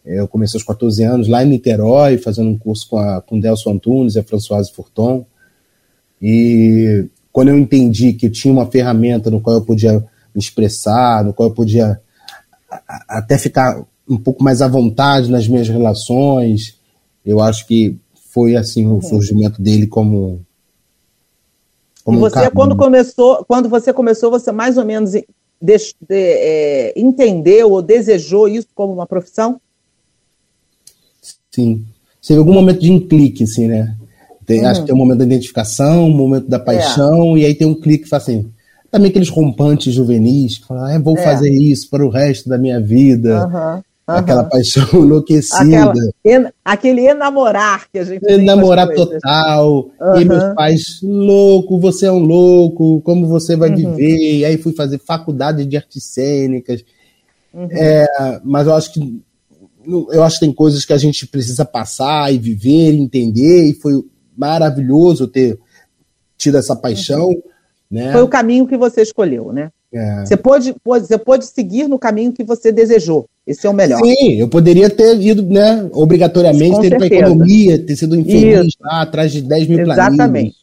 eu 0.04 0.26
comecei 0.28 0.58
aos 0.58 0.66
14 0.66 1.02
anos 1.04 1.28
lá 1.28 1.44
em 1.44 1.48
Niterói, 1.48 2.18
fazendo 2.18 2.50
um 2.50 2.58
curso 2.58 2.88
com, 2.88 2.98
a, 2.98 3.20
com 3.22 3.38
Delcio 3.38 3.70
Antunes 3.70 4.14
e 4.14 4.18
a 4.18 4.24
Françoise 4.24 4.72
Furton. 4.72 5.24
E 6.20 7.06
quando 7.32 7.48
eu 7.48 7.58
entendi 7.58 8.12
que 8.12 8.28
tinha 8.28 8.52
uma 8.52 8.66
ferramenta 8.66 9.30
no 9.30 9.40
qual 9.40 9.56
eu 9.56 9.64
podia 9.64 9.94
me 10.34 10.40
expressar, 10.40 11.24
no 11.24 11.32
qual 11.32 11.48
eu 11.48 11.54
podia 11.54 12.00
até 13.08 13.38
ficar 13.38 13.82
um 14.08 14.16
pouco 14.16 14.42
mais 14.42 14.62
à 14.62 14.68
vontade 14.68 15.30
nas 15.30 15.46
minhas 15.46 15.68
relações. 15.68 16.78
Eu 17.24 17.40
acho 17.40 17.66
que 17.66 17.96
foi 18.30 18.56
assim 18.56 18.86
o 18.86 18.94
uhum. 18.94 19.02
surgimento 19.02 19.60
dele 19.60 19.86
como 19.86 20.40
como 22.04 22.18
e 22.18 22.20
você 22.20 22.48
um 22.48 22.50
quando 22.50 22.76
começou, 22.76 23.44
quando 23.44 23.68
você 23.68 23.92
começou, 23.92 24.30
você 24.30 24.50
mais 24.50 24.76
ou 24.76 24.84
menos 24.84 25.12
de, 25.12 25.24
de, 25.60 25.76
é, 26.10 26.92
entendeu 26.96 27.70
ou 27.70 27.80
desejou 27.80 28.48
isso 28.48 28.68
como 28.74 28.92
uma 28.92 29.06
profissão? 29.06 29.60
Sim. 31.54 31.84
Teve 32.26 32.38
algum 32.38 32.52
momento 32.52 32.80
de 32.80 32.90
um 32.90 33.00
clique, 33.06 33.44
assim, 33.44 33.68
né? 33.68 33.96
Tem, 34.44 34.60
uhum. 34.60 34.66
Acho 34.66 34.80
que 34.80 34.86
tem 34.86 34.94
um 34.94 34.98
momento 34.98 35.18
da 35.18 35.24
identificação, 35.24 36.06
um 36.06 36.16
momento 36.16 36.48
da 36.48 36.58
paixão, 36.58 37.36
é. 37.36 37.40
e 37.40 37.44
aí 37.46 37.54
tem 37.54 37.66
um 37.66 37.74
clique 37.74 38.08
que 38.08 38.14
assim. 38.14 38.50
Também 38.90 39.10
aqueles 39.10 39.30
rompantes 39.30 39.94
juvenis 39.94 40.58
que 40.58 40.66
falam, 40.66 40.84
ah, 40.84 40.98
vou 40.98 41.16
é. 41.16 41.22
fazer 41.22 41.50
isso 41.50 41.88
para 41.88 42.04
o 42.04 42.10
resto 42.10 42.48
da 42.48 42.58
minha 42.58 42.80
vida. 42.80 43.46
Uhum. 43.46 43.82
Uhum. 44.12 44.18
Aquela 44.18 44.44
paixão 44.44 44.88
enlouquecida. 44.94 45.92
Aquela, 46.24 46.52
aquele 46.64 47.06
enamorar 47.06 47.86
que 47.90 47.98
a 47.98 48.04
gente 48.04 48.22
Enamorar 48.30 48.88
total. 48.88 49.90
Uhum. 50.00 50.20
E 50.20 50.24
meus 50.24 50.54
pais, 50.54 51.00
louco, 51.02 51.78
você 51.78 52.06
é 52.06 52.12
um 52.12 52.18
louco, 52.18 53.00
como 53.02 53.26
você 53.26 53.56
vai 53.56 53.70
uhum. 53.70 53.76
viver? 53.76 54.38
E 54.38 54.44
aí 54.44 54.58
fui 54.58 54.72
fazer 54.72 54.98
faculdade 54.98 55.64
de 55.64 55.76
artes 55.76 56.04
cênicas. 56.04 56.84
Uhum. 57.52 57.68
É, 57.70 58.40
mas 58.44 58.66
eu 58.66 58.74
acho 58.74 58.92
que 58.92 59.22
eu 59.84 60.22
acho 60.22 60.38
que 60.38 60.46
tem 60.46 60.54
coisas 60.54 60.84
que 60.84 60.92
a 60.92 60.98
gente 60.98 61.26
precisa 61.26 61.64
passar 61.64 62.32
e 62.32 62.38
viver, 62.38 62.92
entender, 62.94 63.64
e 63.64 63.74
foi 63.74 63.94
maravilhoso 64.36 65.26
ter 65.26 65.58
tido 66.36 66.56
essa 66.56 66.76
paixão. 66.76 67.28
Uhum. 67.28 67.42
Né? 67.90 68.12
Foi 68.12 68.22
o 68.22 68.28
caminho 68.28 68.66
que 68.66 68.76
você 68.76 69.02
escolheu, 69.02 69.52
né? 69.52 69.70
É. 69.92 70.24
Você, 70.24 70.36
pode, 70.36 70.74
pode, 70.82 71.06
você 71.06 71.18
pode 71.18 71.44
seguir 71.44 71.86
no 71.86 71.98
caminho 71.98 72.32
que 72.32 72.42
você 72.42 72.72
desejou. 72.72 73.28
Esse 73.46 73.66
é 73.66 73.70
o 73.70 73.72
melhor. 73.72 74.00
Sim, 74.00 74.40
eu 74.40 74.48
poderia 74.48 74.88
ter 74.88 75.20
ido, 75.20 75.42
né, 75.42 75.88
obrigatoriamente, 75.92 76.80
ter 76.80 76.86
ido 76.86 76.96
para 76.96 77.06
economia, 77.06 77.78
ter 77.78 77.96
sido 77.96 78.16
infeliz 78.16 78.74
lá, 78.80 79.02
atrás 79.02 79.32
de 79.32 79.42
10 79.42 79.68
mil 79.68 79.80
Exatamente. 79.80 80.16
Planilhas. 80.16 80.62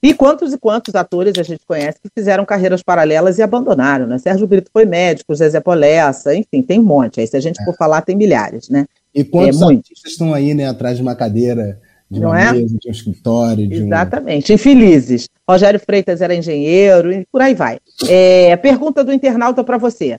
E 0.00 0.14
quantos 0.14 0.52
e 0.52 0.58
quantos 0.58 0.94
atores 0.94 1.34
a 1.38 1.42
gente 1.42 1.60
conhece 1.66 1.98
que 2.00 2.08
fizeram 2.14 2.44
carreiras 2.44 2.82
paralelas 2.82 3.38
e 3.38 3.42
abandonaram, 3.42 4.06
né? 4.06 4.16
Sérgio 4.18 4.46
Brito 4.46 4.70
foi 4.72 4.84
médico, 4.84 5.34
Zezé 5.34 5.58
Polessa, 5.58 6.34
enfim, 6.34 6.62
tem 6.62 6.78
um 6.78 6.84
monte. 6.84 7.20
Aí 7.20 7.26
se 7.26 7.36
a 7.36 7.40
gente 7.40 7.60
é. 7.60 7.64
for 7.64 7.74
falar, 7.76 8.02
tem 8.02 8.14
milhares, 8.14 8.68
né? 8.68 8.86
E 9.12 9.24
quantos 9.24 9.60
é, 9.60 9.64
artistas 9.64 10.12
estão 10.12 10.32
aí, 10.32 10.54
né, 10.54 10.68
atrás 10.68 10.96
de 10.96 11.02
uma 11.02 11.16
cadeira, 11.16 11.80
de 12.08 12.20
uma 12.20 12.28
Não 12.28 12.34
é? 12.34 12.52
mesa, 12.52 12.78
de 12.78 12.88
um 12.88 12.92
escritório. 12.92 13.66
De 13.66 13.74
Exatamente, 13.74 14.52
um... 14.52 14.54
infelizes. 14.54 15.28
Rogério 15.48 15.80
Freitas 15.80 16.20
era 16.20 16.34
engenheiro 16.34 17.12
e 17.12 17.26
por 17.32 17.42
aí 17.42 17.54
vai. 17.54 17.78
É, 18.08 18.56
pergunta 18.56 19.02
do 19.02 19.12
internauta 19.12 19.64
para 19.64 19.78
você 19.78 20.16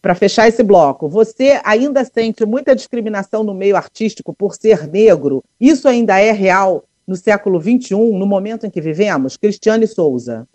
para 0.00 0.14
fechar 0.14 0.48
esse 0.48 0.62
bloco, 0.62 1.08
você 1.08 1.60
ainda 1.64 2.04
sente 2.04 2.46
muita 2.46 2.74
discriminação 2.74 3.44
no 3.44 3.54
meio 3.54 3.76
artístico 3.76 4.34
por 4.34 4.54
ser 4.54 4.88
negro? 4.88 5.44
Isso 5.60 5.86
ainda 5.88 6.18
é 6.18 6.32
real 6.32 6.84
no 7.06 7.16
século 7.16 7.60
XXI, 7.60 7.94
no 7.94 8.26
momento 8.26 8.66
em 8.66 8.70
que 8.70 8.80
vivemos? 8.80 9.36
Cristiane 9.36 9.86
Souza. 9.86 10.46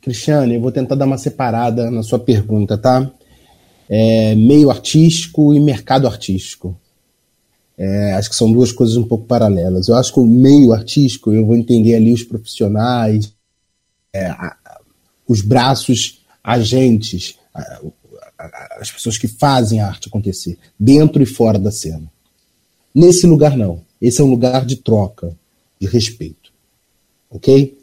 Cristiane, 0.00 0.54
eu 0.54 0.60
vou 0.60 0.72
tentar 0.72 0.94
dar 0.94 1.04
uma 1.04 1.18
separada 1.18 1.90
na 1.90 2.02
sua 2.02 2.18
pergunta, 2.18 2.78
tá? 2.78 3.10
é, 3.90 4.36
meio 4.36 4.70
artístico 4.70 5.52
e 5.52 5.58
mercado 5.58 6.06
artístico. 6.06 6.78
É, 7.76 8.12
acho 8.12 8.30
que 8.30 8.36
são 8.36 8.52
duas 8.52 8.70
coisas 8.70 8.96
um 8.96 9.02
pouco 9.02 9.24
paralelas. 9.24 9.88
Eu 9.88 9.96
acho 9.96 10.12
que 10.14 10.20
o 10.20 10.26
meio 10.26 10.72
artístico 10.72 11.32
eu 11.32 11.44
vou 11.44 11.56
entender 11.56 11.96
ali 11.96 12.12
os 12.12 12.22
profissionais, 12.22 13.32
é, 14.14 14.32
os 15.26 15.40
braços 15.40 16.24
agentes, 16.44 17.36
as 18.78 18.90
pessoas 18.90 19.18
que 19.18 19.28
fazem 19.28 19.80
a 19.80 19.88
arte 19.88 20.08
acontecer, 20.08 20.58
dentro 20.78 21.22
e 21.22 21.26
fora 21.26 21.58
da 21.58 21.70
cena. 21.70 22.10
Nesse 22.94 23.26
lugar, 23.26 23.56
não. 23.56 23.82
Esse 24.00 24.20
é 24.20 24.24
um 24.24 24.30
lugar 24.30 24.64
de 24.64 24.76
troca, 24.76 25.36
de 25.78 25.86
respeito. 25.86 26.52
Ok? 27.30 27.78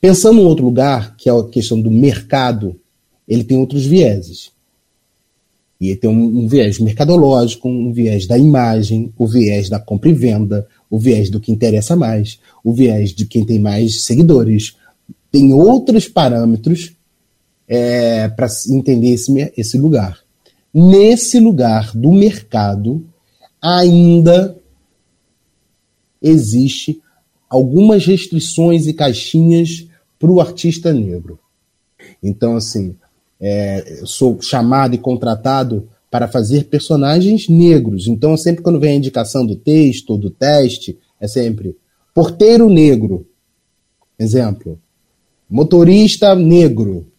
Pensando 0.00 0.40
em 0.40 0.44
outro 0.44 0.64
lugar, 0.64 1.16
que 1.16 1.28
é 1.28 1.32
a 1.32 1.44
questão 1.44 1.80
do 1.80 1.90
mercado, 1.90 2.74
ele 3.28 3.44
tem 3.44 3.56
outros 3.56 3.84
vieses. 3.84 4.50
E 5.80 5.88
ele 5.88 5.96
tem 5.96 6.10
um, 6.10 6.44
um, 6.44 6.48
viés 6.48 6.78
mercadológico, 6.78 7.68
um 7.68 7.92
viés 7.92 8.26
da 8.26 8.38
imagem, 8.38 9.12
o 9.18 9.26
viés 9.26 9.68
da 9.68 9.78
compra 9.78 10.10
e 10.10 10.14
venda, 10.14 10.66
o 10.88 10.98
viés 10.98 11.28
do 11.28 11.40
que 11.40 11.52
interessa 11.52 11.96
mais, 11.96 12.38
o 12.64 12.72
viés 12.72 13.12
de 13.12 13.26
quem 13.26 13.44
tem 13.44 13.58
mais 13.58 14.04
seguidores. 14.04 14.76
Tem 15.30 15.52
outros 15.52 16.08
parâmetros 16.08 16.92
é, 17.74 18.28
para 18.28 18.48
entender 18.68 19.12
esse, 19.12 19.32
esse 19.56 19.78
lugar. 19.78 20.18
Nesse 20.74 21.40
lugar 21.40 21.96
do 21.96 22.12
mercado, 22.12 23.02
ainda 23.62 24.54
existe 26.20 27.00
algumas 27.48 28.04
restrições 28.04 28.86
e 28.86 28.92
caixinhas 28.92 29.86
para 30.18 30.30
o 30.30 30.38
artista 30.38 30.92
negro. 30.92 31.38
Então, 32.22 32.56
assim, 32.56 32.94
é, 33.40 34.00
eu 34.00 34.06
sou 34.06 34.38
chamado 34.42 34.94
e 34.94 34.98
contratado 34.98 35.88
para 36.10 36.28
fazer 36.28 36.64
personagens 36.64 37.48
negros. 37.48 38.06
Então, 38.06 38.36
sempre 38.36 38.62
quando 38.62 38.80
vem 38.80 38.92
a 38.92 38.96
indicação 38.96 39.46
do 39.46 39.56
texto 39.56 40.10
ou 40.10 40.18
do 40.18 40.28
teste, 40.28 40.98
é 41.18 41.26
sempre 41.26 41.74
porteiro 42.14 42.68
negro. 42.68 43.26
Exemplo. 44.18 44.78
Motorista 45.48 46.34
negro. 46.34 47.11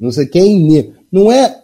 Não 0.00 0.10
sei 0.10 0.26
quem 0.26 0.58
negro. 0.58 0.94
Não 1.12 1.30
é 1.30 1.62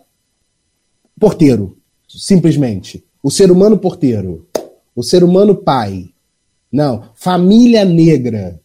porteiro, 1.18 1.78
simplesmente. 2.06 3.02
O 3.22 3.30
ser 3.30 3.50
humano 3.50 3.78
porteiro. 3.78 4.46
O 4.94 5.02
ser 5.02 5.24
humano 5.24 5.56
pai. 5.56 6.10
Não. 6.70 7.08
Família 7.14 7.84
negra. 7.84 8.60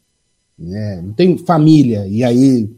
Né? 0.59 1.01
Não 1.01 1.13
tem 1.13 1.37
família. 1.37 2.05
E 2.07 2.23
aí 2.23 2.69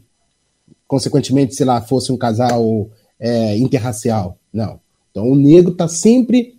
consequentemente, 0.86 1.54
se 1.54 1.64
lá 1.64 1.80
fosse 1.80 2.12
um 2.12 2.16
casal 2.16 2.88
é, 3.18 3.56
interracial. 3.58 4.38
Não. 4.52 4.78
Então 5.10 5.28
o 5.28 5.34
negro 5.34 5.72
está 5.72 5.88
sempre 5.88 6.54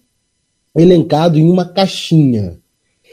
elencado 0.75 1.38
em 1.38 1.50
uma 1.50 1.65
caixinha. 1.65 2.58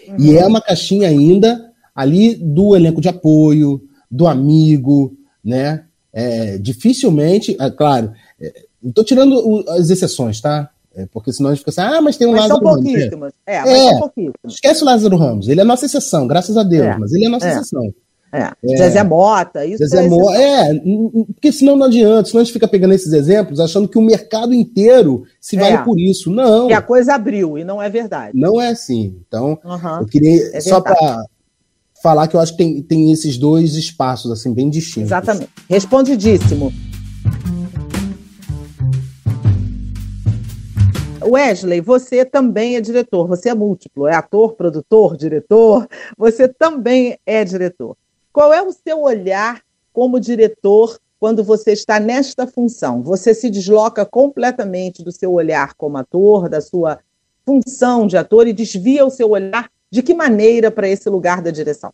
Uhum. 0.08 0.16
E 0.18 0.36
é 0.36 0.46
uma 0.46 0.60
caixinha 0.60 1.08
ainda 1.08 1.72
ali 1.94 2.34
do 2.34 2.74
elenco 2.74 3.00
de 3.00 3.08
apoio, 3.08 3.82
do 4.10 4.26
amigo, 4.26 5.16
né? 5.44 5.84
É, 6.12 6.58
dificilmente, 6.58 7.56
é, 7.58 7.70
claro, 7.70 8.12
é, 8.40 8.64
estou 8.84 9.02
tirando 9.04 9.34
o, 9.34 9.64
as 9.70 9.88
exceções, 9.88 10.40
tá? 10.40 10.68
É, 10.94 11.06
porque 11.06 11.32
senão 11.32 11.50
a 11.50 11.54
gente 11.54 11.64
fica 11.64 11.70
assim, 11.70 11.96
ah, 11.96 12.02
mas 12.02 12.16
tem 12.16 12.26
um 12.26 12.32
mas 12.32 12.42
Lázaro 12.42 12.60
são 12.60 12.74
Ramos. 12.74 13.32
É, 13.46 13.54
é, 13.54 13.60
mas 13.60 13.78
são 13.78 13.98
pouquíssimas. 13.98 14.34
Esquece 14.46 14.82
o 14.82 14.86
Lázaro 14.86 15.16
Ramos, 15.16 15.48
ele 15.48 15.60
é 15.60 15.62
a 15.62 15.66
nossa 15.66 15.86
exceção, 15.86 16.26
graças 16.26 16.56
a 16.56 16.62
Deus, 16.62 16.86
é. 16.86 16.98
mas 16.98 17.12
ele 17.12 17.24
é 17.24 17.26
a 17.28 17.30
nossa 17.30 17.48
exceção. 17.48 17.92
É. 18.32 18.50
é. 18.64 18.76
Zezé 18.78 19.02
Mota, 19.04 19.64
isso 19.66 19.78
Zezé 19.78 20.06
é 20.06 20.08
Mota, 20.08 20.38
é, 20.38 20.74
porque 21.34 21.52
senão 21.52 21.76
não 21.76 21.86
adianta, 21.86 22.28
senão 22.28 22.40
a 22.40 22.44
gente 22.44 22.52
fica 22.54 22.66
pegando 22.66 22.94
esses 22.94 23.12
exemplos 23.12 23.60
achando 23.60 23.86
que 23.86 23.98
o 23.98 24.02
mercado 24.02 24.54
inteiro 24.54 25.24
se 25.38 25.54
vale 25.54 25.74
é. 25.74 25.82
por 25.82 26.00
isso. 26.00 26.30
Não. 26.30 26.66
Que 26.66 26.72
a 26.72 26.80
coisa 26.80 27.14
abriu, 27.14 27.58
e 27.58 27.64
não 27.64 27.80
é 27.80 27.90
verdade. 27.90 28.32
Não 28.34 28.58
é 28.58 28.68
assim. 28.68 29.18
Então, 29.26 29.58
uhum. 29.62 30.00
eu 30.00 30.06
queria, 30.06 30.56
é 30.56 30.60
só 30.62 30.80
para 30.80 31.26
falar 32.02 32.26
que 32.26 32.34
eu 32.34 32.40
acho 32.40 32.52
que 32.52 32.58
tem, 32.58 32.82
tem 32.82 33.12
esses 33.12 33.38
dois 33.38 33.76
espaços, 33.76 34.30
assim, 34.32 34.52
bem 34.52 34.68
distintos. 34.68 35.08
Exatamente. 35.10 35.50
Respondidíssimo. 35.68 36.72
Wesley, 41.24 41.80
você 41.80 42.24
também 42.24 42.74
é 42.76 42.80
diretor, 42.80 43.28
você 43.28 43.50
é 43.50 43.54
múltiplo, 43.54 44.08
é 44.08 44.14
ator, 44.14 44.54
produtor, 44.54 45.16
diretor, 45.16 45.88
você 46.18 46.48
também 46.48 47.16
é 47.24 47.44
diretor. 47.44 47.96
Qual 48.32 48.52
é 48.52 48.60
o 48.60 48.72
seu 48.72 49.02
olhar 49.02 49.62
como 49.92 50.18
diretor 50.18 50.98
quando 51.20 51.44
você 51.44 51.72
está 51.72 52.00
nesta 52.00 52.46
função? 52.46 53.02
Você 53.02 53.32
se 53.32 53.48
desloca 53.48 54.04
completamente 54.04 55.04
do 55.04 55.12
seu 55.12 55.32
olhar 55.32 55.74
como 55.74 55.96
ator, 55.96 56.48
da 56.48 56.60
sua 56.60 56.98
função 57.46 58.06
de 58.06 58.16
ator 58.16 58.48
e 58.48 58.52
desvia 58.52 59.06
o 59.06 59.10
seu 59.10 59.30
olhar 59.30 59.70
de 59.92 60.02
que 60.02 60.14
maneira 60.14 60.70
para 60.70 60.88
esse 60.88 61.10
lugar 61.10 61.42
da 61.42 61.50
direção? 61.50 61.92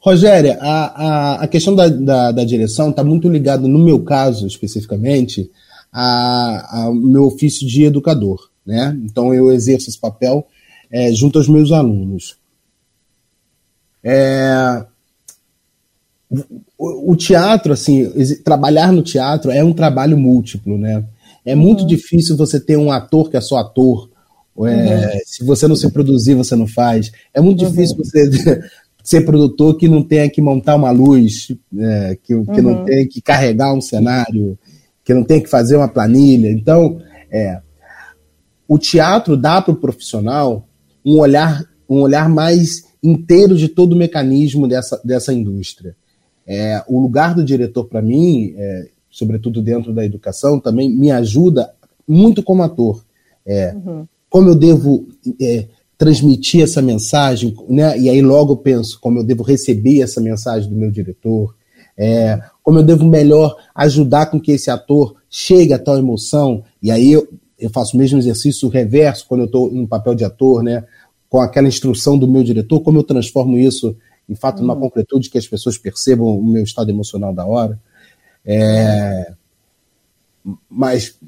Rogéria, 0.00 0.58
a, 0.60 1.04
a, 1.04 1.34
a 1.44 1.48
questão 1.48 1.74
da, 1.74 1.88
da, 1.88 2.32
da 2.32 2.44
direção 2.44 2.90
está 2.90 3.04
muito 3.04 3.28
ligada, 3.28 3.68
no 3.68 3.78
meu 3.78 4.02
caso 4.02 4.44
especificamente, 4.44 5.48
ao 5.92 6.92
meu 6.92 7.26
ofício 7.26 7.66
de 7.66 7.84
educador. 7.84 8.50
Né? 8.66 8.98
Então 9.04 9.32
eu 9.32 9.52
exerço 9.52 9.88
esse 9.88 9.98
papel 9.98 10.46
é, 10.90 11.12
junto 11.12 11.38
aos 11.38 11.48
meus 11.48 11.70
alunos. 11.70 12.36
É, 14.02 14.84
o, 16.76 17.16
teatro, 17.16 17.72
assim, 17.72 18.10
trabalhar 18.44 18.92
no 18.92 19.02
teatro 19.02 19.50
é 19.50 19.62
um 19.62 19.72
trabalho 19.72 20.18
múltiplo, 20.18 20.76
né? 20.76 21.04
É 21.44 21.54
uhum. 21.54 21.60
muito 21.60 21.86
difícil 21.86 22.36
você 22.36 22.60
ter 22.60 22.76
um 22.76 22.90
ator 22.92 23.30
que 23.30 23.36
é 23.36 23.40
só 23.40 23.58
ator. 23.58 24.10
É, 24.66 25.14
uhum. 25.14 25.20
Se 25.24 25.44
você 25.44 25.68
não 25.68 25.76
se 25.76 25.90
produzir, 25.90 26.34
você 26.34 26.56
não 26.56 26.66
faz. 26.66 27.12
É 27.32 27.40
muito 27.40 27.64
uhum. 27.64 27.70
difícil 27.70 27.96
você 27.96 28.60
ser 29.02 29.22
produtor 29.22 29.76
que 29.76 29.88
não 29.88 30.02
tenha 30.02 30.28
que 30.28 30.42
montar 30.42 30.74
uma 30.74 30.90
luz, 30.90 31.52
é, 31.78 32.18
que, 32.22 32.34
que 32.44 32.60
não 32.60 32.80
uhum. 32.80 32.84
tenha 32.84 33.08
que 33.08 33.20
carregar 33.20 33.72
um 33.72 33.80
cenário, 33.80 34.58
que 35.04 35.14
não 35.14 35.24
tenha 35.24 35.40
que 35.40 35.48
fazer 35.48 35.76
uma 35.76 35.88
planilha. 35.88 36.50
Então, 36.50 37.00
é, 37.30 37.60
o 38.66 38.78
teatro 38.78 39.36
dá 39.36 39.62
para 39.62 39.72
o 39.72 39.76
profissional 39.76 40.68
um 41.04 41.18
olhar, 41.18 41.64
um 41.88 42.00
olhar 42.00 42.28
mais 42.28 42.82
inteiro 43.02 43.56
de 43.56 43.68
todo 43.68 43.92
o 43.92 43.96
mecanismo 43.96 44.68
dessa, 44.68 45.00
dessa 45.04 45.32
indústria. 45.32 45.96
É, 46.46 46.82
o 46.88 47.00
lugar 47.00 47.34
do 47.34 47.44
diretor, 47.44 47.84
para 47.84 48.02
mim, 48.02 48.54
é, 48.56 48.88
sobretudo 49.10 49.62
dentro 49.62 49.92
da 49.92 50.04
educação, 50.04 50.60
também 50.60 50.90
me 50.90 51.10
ajuda 51.10 51.72
muito 52.06 52.42
como 52.42 52.62
ator. 52.62 53.04
É, 53.46 53.72
uhum. 53.74 54.06
Como 54.28 54.48
eu 54.48 54.54
devo 54.54 55.08
é, 55.40 55.66
transmitir 55.96 56.62
essa 56.62 56.80
mensagem, 56.80 57.56
né? 57.68 57.98
e 57.98 58.08
aí 58.08 58.22
logo 58.22 58.52
eu 58.52 58.56
penso 58.56 59.00
como 59.00 59.18
eu 59.18 59.24
devo 59.24 59.42
receber 59.42 60.00
essa 60.00 60.20
mensagem 60.20 60.68
do 60.68 60.76
meu 60.76 60.90
diretor, 60.90 61.54
é, 61.96 62.40
como 62.62 62.78
eu 62.78 62.82
devo 62.84 63.04
melhor 63.04 63.56
ajudar 63.74 64.26
com 64.26 64.40
que 64.40 64.52
esse 64.52 64.70
ator 64.70 65.16
chegue 65.28 65.72
a 65.72 65.78
tal 65.78 65.98
emoção, 65.98 66.62
e 66.80 66.90
aí 66.90 67.12
eu, 67.12 67.26
eu 67.58 67.70
faço 67.70 67.96
o 67.96 67.98
mesmo 67.98 68.18
exercício 68.18 68.68
reverso 68.68 69.26
quando 69.26 69.40
eu 69.40 69.46
estou 69.46 69.70
no 69.72 69.88
papel 69.88 70.14
de 70.14 70.24
ator, 70.24 70.62
né? 70.62 70.84
com 71.28 71.40
aquela 71.40 71.68
instrução 71.68 72.18
do 72.18 72.28
meu 72.28 72.42
diretor, 72.42 72.80
como 72.80 72.98
eu 72.98 73.02
transformo 73.02 73.58
isso 73.58 73.96
em 74.28 74.34
fato, 74.34 74.60
numa 74.60 74.74
hum. 74.74 74.80
concretude 74.80 75.30
que 75.30 75.38
as 75.38 75.46
pessoas 75.46 75.78
percebam 75.78 76.38
o 76.38 76.44
meu 76.44 76.62
estado 76.62 76.90
emocional 76.90 77.32
da 77.32 77.46
hora. 77.46 77.80
É, 78.44 79.32
mas, 80.68 81.18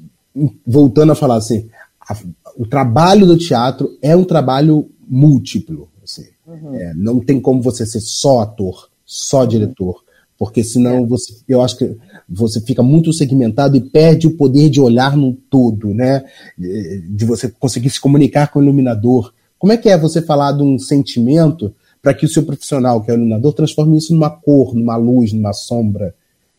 voltando 0.65 1.11
a 1.11 1.15
falar 1.15 1.35
assim, 1.35 1.69
a, 1.99 2.15
o 2.57 2.65
trabalho 2.65 3.25
do 3.25 3.37
teatro 3.37 3.97
é 4.01 4.15
um 4.15 4.23
trabalho 4.23 4.89
múltiplo. 5.07 5.89
Assim, 6.03 6.25
uhum. 6.47 6.75
é, 6.75 6.93
não 6.93 7.19
tem 7.19 7.39
como 7.39 7.61
você 7.61 7.85
ser 7.85 8.01
só 8.01 8.41
ator, 8.41 8.89
só 9.05 9.41
uhum. 9.41 9.47
diretor, 9.47 10.03
porque 10.37 10.63
senão 10.63 11.03
é. 11.03 11.05
você, 11.05 11.33
eu 11.47 11.61
acho 11.61 11.77
que 11.77 11.97
você 12.27 12.61
fica 12.61 12.81
muito 12.81 13.13
segmentado 13.13 13.75
e 13.77 13.81
perde 13.81 14.27
o 14.27 14.37
poder 14.37 14.69
de 14.69 14.79
olhar 14.79 15.15
no 15.15 15.33
todo, 15.33 15.93
né? 15.93 16.23
De, 16.57 17.01
de 17.01 17.25
você 17.25 17.49
conseguir 17.49 17.89
se 17.89 18.01
comunicar 18.01 18.51
com 18.51 18.59
o 18.59 18.63
iluminador. 18.63 19.33
Como 19.59 19.73
é 19.73 19.77
que 19.77 19.89
é 19.89 19.97
você 19.97 20.21
falar 20.21 20.53
de 20.53 20.63
um 20.63 20.79
sentimento 20.79 21.73
para 22.01 22.13
que 22.13 22.25
o 22.25 22.29
seu 22.29 22.43
profissional, 22.43 23.01
que 23.01 23.11
é 23.11 23.13
o 23.13 23.17
iluminador, 23.17 23.53
transforme 23.53 23.97
isso 23.97 24.13
numa 24.13 24.29
cor, 24.29 24.73
numa 24.73 24.95
luz, 24.95 25.31
numa 25.33 25.53
sombra. 25.53 26.15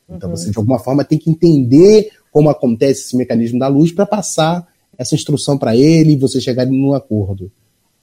Então 0.08 0.30
uhum. 0.30 0.36
você, 0.36 0.50
de 0.50 0.58
alguma 0.58 0.78
forma, 0.78 1.04
tem 1.04 1.18
que 1.18 1.30
entender 1.30 2.10
como 2.30 2.48
acontece 2.48 3.02
esse 3.02 3.16
mecanismo 3.16 3.58
da 3.58 3.68
luz 3.68 3.92
para 3.92 4.06
passar 4.06 4.66
essa 4.98 5.14
instrução 5.14 5.58
para 5.58 5.76
ele 5.76 6.12
e 6.12 6.16
você 6.16 6.40
chegar 6.40 6.66
num 6.66 6.92
acordo. 6.94 7.50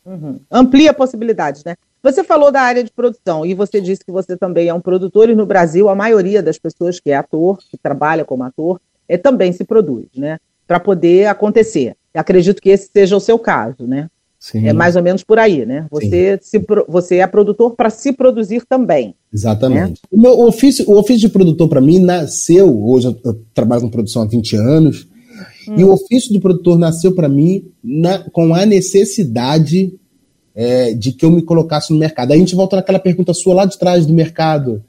Uhum. 0.06 0.40
Amplia 0.52 0.94
possibilidades, 0.94 1.64
né? 1.64 1.76
Você 2.02 2.24
falou 2.24 2.52
da 2.52 2.62
área 2.62 2.84
de 2.84 2.92
produção 2.92 3.46
e 3.46 3.54
você 3.54 3.82
disse 3.82 4.06
que 4.06 4.12
você 4.12 4.38
também 4.38 4.70
é 4.70 4.74
um 4.74 4.80
produtor 4.80 5.30
e 5.30 5.36
no 5.36 5.46
Brasil 5.46 5.90
a 5.90 5.96
maioria 5.96 6.42
das 6.42 6.58
pessoas 6.58 7.00
que 7.00 7.12
é 7.12 7.16
ator, 7.16 7.60
que 7.70 7.78
trabalha 7.78 8.24
como 8.24 8.44
ator, 8.44 8.80
é, 9.08 9.18
também 9.18 9.52
se 9.52 9.66
produz, 9.66 10.08
né? 10.16 10.38
Para 10.66 10.80
poder 10.80 11.28
acontecer. 11.28 11.96
acredito 12.14 12.62
que 12.62 12.70
esse 12.70 12.90
seja 12.92 13.18
o 13.18 13.20
seu 13.20 13.38
caso, 13.38 13.86
né? 13.86 14.08
Sim. 14.40 14.66
É 14.66 14.72
mais 14.72 14.96
ou 14.96 15.04
menos 15.04 15.22
por 15.22 15.38
aí, 15.38 15.66
né? 15.66 15.86
Você, 15.92 16.40
se, 16.42 16.66
você 16.88 17.18
é 17.18 17.28
produtor 17.28 17.76
para 17.76 17.90
se 17.90 18.14
produzir 18.14 18.64
também. 18.66 19.14
Exatamente. 19.34 19.90
Né? 19.90 20.08
O 20.10 20.22
meu 20.22 20.40
ofício, 20.40 20.90
o 20.90 20.98
ofício 20.98 21.28
de 21.28 21.30
produtor 21.30 21.68
para 21.68 21.82
mim 21.82 22.00
nasceu, 22.00 22.82
hoje 22.88 23.08
eu 23.08 23.44
trabalho 23.54 23.82
com 23.82 23.90
produção 23.90 24.22
há 24.22 24.26
20 24.26 24.56
anos, 24.56 25.08
Hum. 25.68 25.76
E 25.78 25.84
o 25.84 25.92
ofício 25.92 26.34
do 26.34 26.40
produtor 26.40 26.78
nasceu 26.78 27.14
para 27.14 27.30
mim 27.30 27.66
na, 27.84 28.20
com 28.32 28.54
a 28.54 28.66
necessidade 28.66 29.94
é, 30.56 30.94
de 30.94 31.12
que 31.12 31.26
eu 31.26 31.32
me 31.32 31.42
colocasse 31.42 31.94
no 31.94 32.00
mercado. 32.00 32.32
Aí 32.32 32.38
a 32.38 32.40
gente 32.40 32.56
volta 32.56 32.76
naquela 32.76 33.00
pergunta 33.00 33.34
sua 33.34 33.54
lá 33.54 33.66
de 33.66 33.78
trás 33.78 34.06
do 34.06 34.14
mercado. 34.14 34.84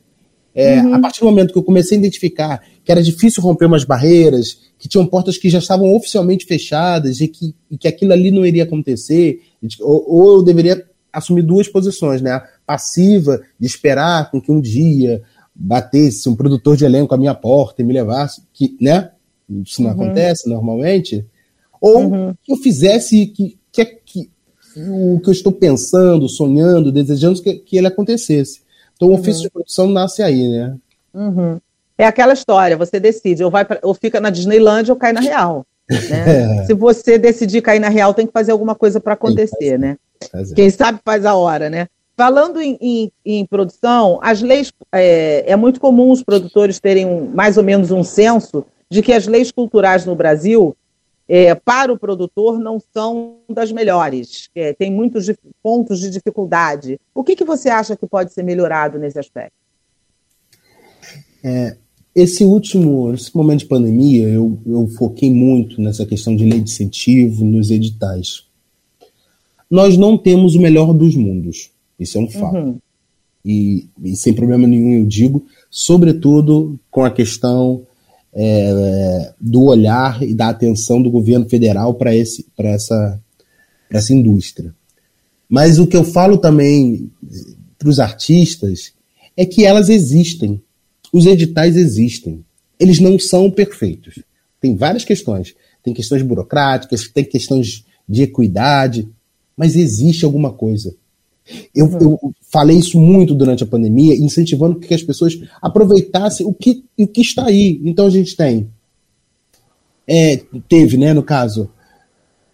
É, 0.55 0.81
uhum. 0.81 0.95
A 0.95 0.99
partir 0.99 1.21
do 1.21 1.27
momento 1.27 1.53
que 1.53 1.59
eu 1.59 1.63
comecei 1.63 1.97
a 1.97 2.01
identificar 2.01 2.61
que 2.85 2.91
era 2.91 3.03
difícil 3.03 3.43
romper 3.43 3.67
umas 3.67 3.85
barreiras, 3.85 4.59
que 4.79 4.89
tinham 4.89 5.07
portas 5.07 5.39
que 5.39 5.49
já 5.49 5.59
estavam 5.59 5.95
oficialmente 5.95 6.45
fechadas 6.45 7.21
e 7.21 7.29
que, 7.29 7.55
e 7.71 7.79
que 7.79 7.87
aquilo 7.87 8.13
ali 8.13 8.31
não 8.31 8.45
iria 8.45 8.65
acontecer, 8.65 9.43
ou, 9.81 10.05
ou, 10.09 10.37
eu 10.39 10.43
deveria 10.43 10.85
assumir 11.13 11.43
duas 11.43 11.69
posições, 11.69 12.21
né? 12.21 12.33
A 12.33 12.45
passiva, 12.67 13.41
de 13.59 13.67
esperar 13.67 14.31
com 14.31 14.41
que 14.41 14.51
um 14.51 14.61
dia 14.61 15.23
batesse 15.55 16.29
um 16.29 16.35
produtor 16.35 16.77
de 16.77 16.85
elenco 16.85 17.15
à 17.15 17.19
minha 17.19 17.35
porta 17.35 17.83
e 17.83 17.85
me 17.85 17.93
levasse, 17.93 18.43
que, 18.53 18.77
né? 18.81 19.11
Isso 19.65 19.83
não 19.83 19.91
uhum. 19.91 20.03
acontece 20.03 20.49
normalmente. 20.49 21.27
Ou 21.81 21.99
uhum. 22.03 22.35
que 22.43 22.53
eu 22.53 22.57
fizesse 22.57 23.27
que, 23.27 23.59
que, 23.73 23.85
que, 23.85 24.31
o 24.77 25.21
que 25.21 25.29
eu 25.29 25.33
estou 25.33 25.53
pensando, 25.53 26.29
sonhando, 26.29 26.93
desejando 26.93 27.43
que, 27.43 27.55
que 27.55 27.77
ele 27.77 27.87
acontecesse. 27.87 28.61
Então 28.95 29.09
o 29.09 29.15
ofício 29.15 29.41
uhum. 29.41 29.43
de 29.43 29.51
produção 29.51 29.87
nasce 29.89 30.23
aí, 30.23 30.49
né? 30.49 30.77
Uhum. 31.15 31.61
É 31.97 32.07
aquela 32.07 32.33
história, 32.33 32.77
você 32.77 32.99
decide, 32.99 33.45
ou, 33.45 33.51
vai 33.51 33.65
pra, 33.65 33.79
ou 33.83 33.93
fica 33.93 34.21
na 34.21 34.31
Disneyland 34.31 34.91
ou 34.91 34.97
cai 34.97 35.13
na 35.13 35.21
real. 35.21 35.67
Né? 35.91 36.61
É. 36.61 36.65
Se 36.67 36.73
você 36.73 37.19
decidir 37.19 37.63
cair 37.63 37.81
na 37.81 37.89
real, 37.89 38.15
tem 38.15 38.27
que 38.27 38.33
fazer 38.33 38.53
alguma 38.53 38.77
coisa 38.77 39.01
para 39.01 39.15
acontecer, 39.15 39.77
né? 39.77 39.97
Fazer. 40.31 40.55
Quem 40.55 40.71
sabe 40.71 41.01
faz 41.05 41.27
a 41.27 41.35
hora, 41.35 41.69
né? 41.69 41.89
Falando 42.17 42.61
em, 42.61 42.79
em, 42.81 43.13
em 43.25 43.47
produção, 43.47 44.21
as 44.23 44.41
leis 44.41 44.73
é, 44.93 45.45
é, 45.51 45.57
muito 45.57 45.81
comum 45.81 46.11
os 46.11 46.23
produtores 46.23 46.79
terem 46.79 47.07
um, 47.07 47.29
mais 47.35 47.57
ou 47.57 47.65
menos 47.65 47.91
um 47.91 48.05
senso 48.05 48.65
de 48.91 49.03
que 49.03 49.13
as 49.13 49.27
leis 49.27 49.53
culturais 49.53 50.05
no 50.05 50.17
Brasil, 50.17 50.77
é, 51.29 51.55
para 51.55 51.93
o 51.93 51.99
produtor, 51.99 52.59
não 52.59 52.79
são 52.93 53.37
das 53.49 53.71
melhores. 53.71 54.51
É, 54.55 54.73
tem 54.73 54.91
muitos 54.91 55.33
pontos 55.63 56.01
de 56.01 56.11
dificuldade. 56.11 56.99
O 57.15 57.23
que, 57.23 57.37
que 57.37 57.45
você 57.45 57.69
acha 57.69 57.97
que 57.97 58.07
pode 58.07 58.33
ser 58.33 58.43
melhorado 58.43 58.99
nesse 58.99 59.19
aspecto? 59.19 59.55
É, 61.45 61.77
esse 62.15 62.45
último 62.45 63.15
esse 63.15 63.35
momento 63.35 63.61
de 63.61 63.67
pandemia, 63.67 64.29
eu, 64.29 64.59
eu 64.67 64.89
foquei 64.89 65.33
muito 65.33 65.81
nessa 65.81 66.05
questão 66.05 66.35
de 66.35 66.45
lei 66.45 66.61
de 66.61 66.71
incentivo, 66.71 67.45
nos 67.45 67.71
editais. 67.71 68.45
Nós 69.71 69.97
não 69.97 70.19
temos 70.19 70.57
o 70.57 70.61
melhor 70.61 70.93
dos 70.93 71.15
mundos, 71.15 71.71
isso 71.99 72.19
é 72.19 72.21
um 72.21 72.29
fato. 72.29 72.57
Uhum. 72.57 72.79
E, 73.45 73.87
e, 74.03 74.17
sem 74.17 74.35
problema 74.35 74.67
nenhum 74.67 74.93
eu 74.95 75.07
digo, 75.07 75.47
sobretudo 75.71 76.79
com 76.91 77.05
a 77.05 77.11
questão 77.11 77.87
é, 78.35 79.33
do 79.41 79.65
olhar 79.65 80.23
e 80.23 80.35
da 80.35 80.49
atenção 80.49 81.03
do 81.03 81.11
governo 81.11 81.49
federal 81.49 81.95
para 81.95 82.15
essa, 82.15 83.21
essa 83.91 84.13
indústria. 84.13 84.75
Mas 85.49 85.79
o 85.79 85.87
que 85.87 85.97
eu 85.97 86.05
falo 86.05 86.39
também 86.39 87.11
para 87.79 87.89
os 87.89 87.99
artistas 87.99 88.93
é 89.37 89.45
que 89.45 89.65
elas 89.65 89.89
existem 89.89 90.63
os 91.13 91.27
editais 91.27 91.77
existem. 91.77 92.45
Eles 92.79 93.01
não 93.01 93.19
são 93.19 93.51
perfeitos. 93.51 94.19
Tem 94.61 94.77
várias 94.77 95.05
questões. 95.05 95.55
Tem 95.83 95.93
questões 95.93 96.23
burocráticas, 96.23 97.09
tem 97.09 97.25
questões 97.25 97.85
de 98.09 98.23
equidade, 98.23 99.09
mas 99.57 99.77
existe 99.77 100.25
alguma 100.25 100.53
coisa. 100.53 100.95
Eu, 101.75 101.91
eu, 102.01 102.35
falei 102.51 102.79
isso 102.79 103.01
muito 103.01 103.35
durante 103.35 103.63
a 103.63 103.67
pandemia, 103.67 104.15
incentivando 104.15 104.79
que 104.79 104.95
as 104.95 105.03
pessoas 105.03 105.39
aproveitassem 105.61 106.47
o 106.47 106.53
que, 106.53 106.85
o 106.99 107.07
que 107.07 107.21
está 107.21 107.47
aí. 107.47 107.81
Então 107.85 108.07
a 108.07 108.11
gente 108.11 108.37
tem. 108.37 108.69
É, 110.07 110.39
teve, 110.69 110.97
né, 110.97 111.13
no 111.13 111.23
caso, 111.23 111.71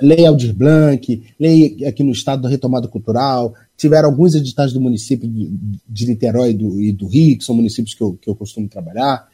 Lei 0.00 0.26
Aldir 0.26 0.55
Blanc, 0.55 1.23
lei 1.41 1.85
aqui 1.87 2.03
no 2.03 2.12
estado 2.12 2.43
da 2.43 2.49
retomada 2.49 2.87
cultural, 2.87 3.55
tiveram 3.76 4.09
alguns 4.09 4.35
editais 4.35 4.73
do 4.73 4.81
município 4.81 5.29
de, 5.29 5.50
de 5.88 6.07
Niterói 6.07 6.50
e 6.50 6.55
do, 6.55 6.81
e 6.81 6.93
do, 6.93 7.07
Rio, 7.07 7.38
que 7.38 7.45
são 7.45 7.55
municípios 7.55 7.95
que 7.95 8.03
eu, 8.03 8.19
que 8.21 8.29
eu 8.29 8.35
costumo 8.35 8.69
trabalhar. 8.69 9.26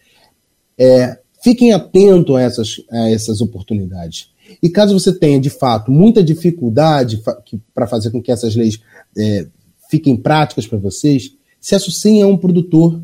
É, 0.78 1.18
fiquem 1.42 1.72
atentos 1.72 2.36
a 2.36 2.40
essas, 2.40 2.76
a 2.90 3.10
essas 3.10 3.40
oportunidades. 3.40 4.30
E 4.62 4.68
caso 4.68 4.98
você 4.98 5.12
tenha, 5.12 5.40
de 5.40 5.50
fato, 5.50 5.90
muita 5.90 6.22
dificuldade 6.22 7.22
para 7.74 7.86
fazer 7.86 8.10
com 8.10 8.20
que 8.20 8.32
essas 8.32 8.56
leis 8.56 8.80
é, 9.16 9.46
fiquem 9.90 10.16
práticas 10.16 10.66
para 10.66 10.78
vocês, 10.78 11.32
se 11.60 11.74
associem 11.74 12.22
a 12.22 12.26
um 12.26 12.36
produtor. 12.36 13.00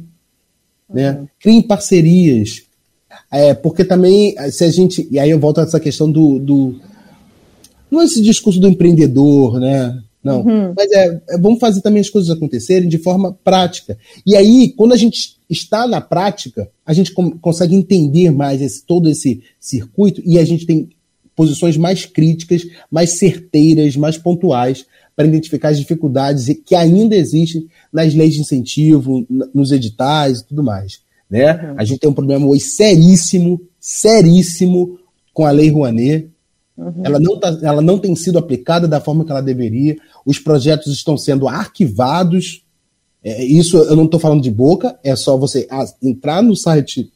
Né? 0.89 1.13
Uhum. 1.13 1.29
Criem 1.39 1.63
parcerias. 1.63 2.63
É, 3.31 3.55
porque 3.55 3.85
também, 3.85 4.35
se 4.51 4.65
a 4.65 4.71
gente. 4.71 5.07
E 5.11 5.19
aí 5.19 5.31
eu 5.31 5.39
volto 5.39 5.59
a 5.59 5.65
essa 5.65 5.79
questão 5.79 6.11
do, 6.11 6.39
do 6.39 6.81
não 7.91 8.03
é 8.03 8.05
esse 8.05 8.23
discurso 8.23 8.61
do 8.61 8.69
empreendedor, 8.69 9.59
né? 9.59 10.03
Não. 10.23 10.43
Uhum. 10.43 10.75
Mas 10.77 10.91
é, 10.93 11.21
é, 11.31 11.39
vamos 11.39 11.59
fazer 11.59 11.81
também 11.81 12.01
as 12.01 12.11
coisas 12.11 12.31
acontecerem 12.31 12.89
de 12.89 12.99
forma 12.99 13.33
prática. 13.45 13.97
E 14.27 14.37
aí, 14.37 14.73
quando 14.77 14.93
a 14.93 14.97
gente 14.97 15.37
está 15.49 15.87
na 15.87 16.01
prática, 16.01 16.69
a 16.85 16.93
gente 16.93 17.13
com, 17.13 17.31
consegue 17.39 17.75
entender 17.75 18.31
mais 18.31 18.61
esse, 18.61 18.85
todo 18.85 19.09
esse 19.09 19.43
circuito 19.59 20.21
e 20.25 20.39
a 20.39 20.45
gente 20.45 20.67
tem 20.67 20.89
posições 21.39 21.77
mais 21.77 22.05
críticas, 22.05 22.67
mais 22.91 23.17
certeiras, 23.17 23.95
mais 23.95 24.19
pontuais 24.19 24.85
para 25.15 25.29
identificar 25.29 25.69
as 25.69 25.79
dificuldades 25.79 26.53
que 26.67 26.75
ainda 26.75 27.15
existem 27.15 27.69
nas 27.93 28.13
leis 28.13 28.35
de 28.35 28.41
incentivo, 28.41 29.25
nos 29.55 29.71
editais 29.71 30.41
e 30.41 30.47
tudo 30.49 30.65
mais. 30.65 30.99
Né? 31.31 31.53
Uhum. 31.53 31.75
A 31.77 31.85
gente 31.85 32.01
tem 32.01 32.11
um 32.11 32.15
problema 32.15 32.45
hoje 32.45 32.63
seríssimo, 32.63 33.61
seríssimo 33.79 34.99
com 35.33 35.47
a 35.47 35.53
Lei 35.53 35.71
Rouanet, 35.71 36.29
Uhum. 36.77 37.03
Ela, 37.03 37.19
não 37.19 37.41
tá, 37.41 37.59
ela 37.61 37.83
não 37.83 37.99
tem 37.99 38.15
sido 38.15 38.39
aplicada 38.39 38.87
da 38.87 39.01
forma 39.01 39.25
que 39.25 39.33
ela 39.33 39.41
deveria. 39.41 39.97
Os 40.25 40.39
projetos 40.39 40.93
estão 40.93 41.19
sendo 41.19 41.49
arquivados. 41.49 42.63
É, 43.25 43.45
isso 43.45 43.77
eu 43.77 43.97
não 43.97 44.05
estou 44.05 44.21
falando 44.21 44.41
de 44.41 44.51
boca, 44.53 44.97
é 45.03 45.17
só 45.17 45.37
você 45.37 45.67
entrar 46.01 46.41
no 46.41 46.55
site 46.55 47.11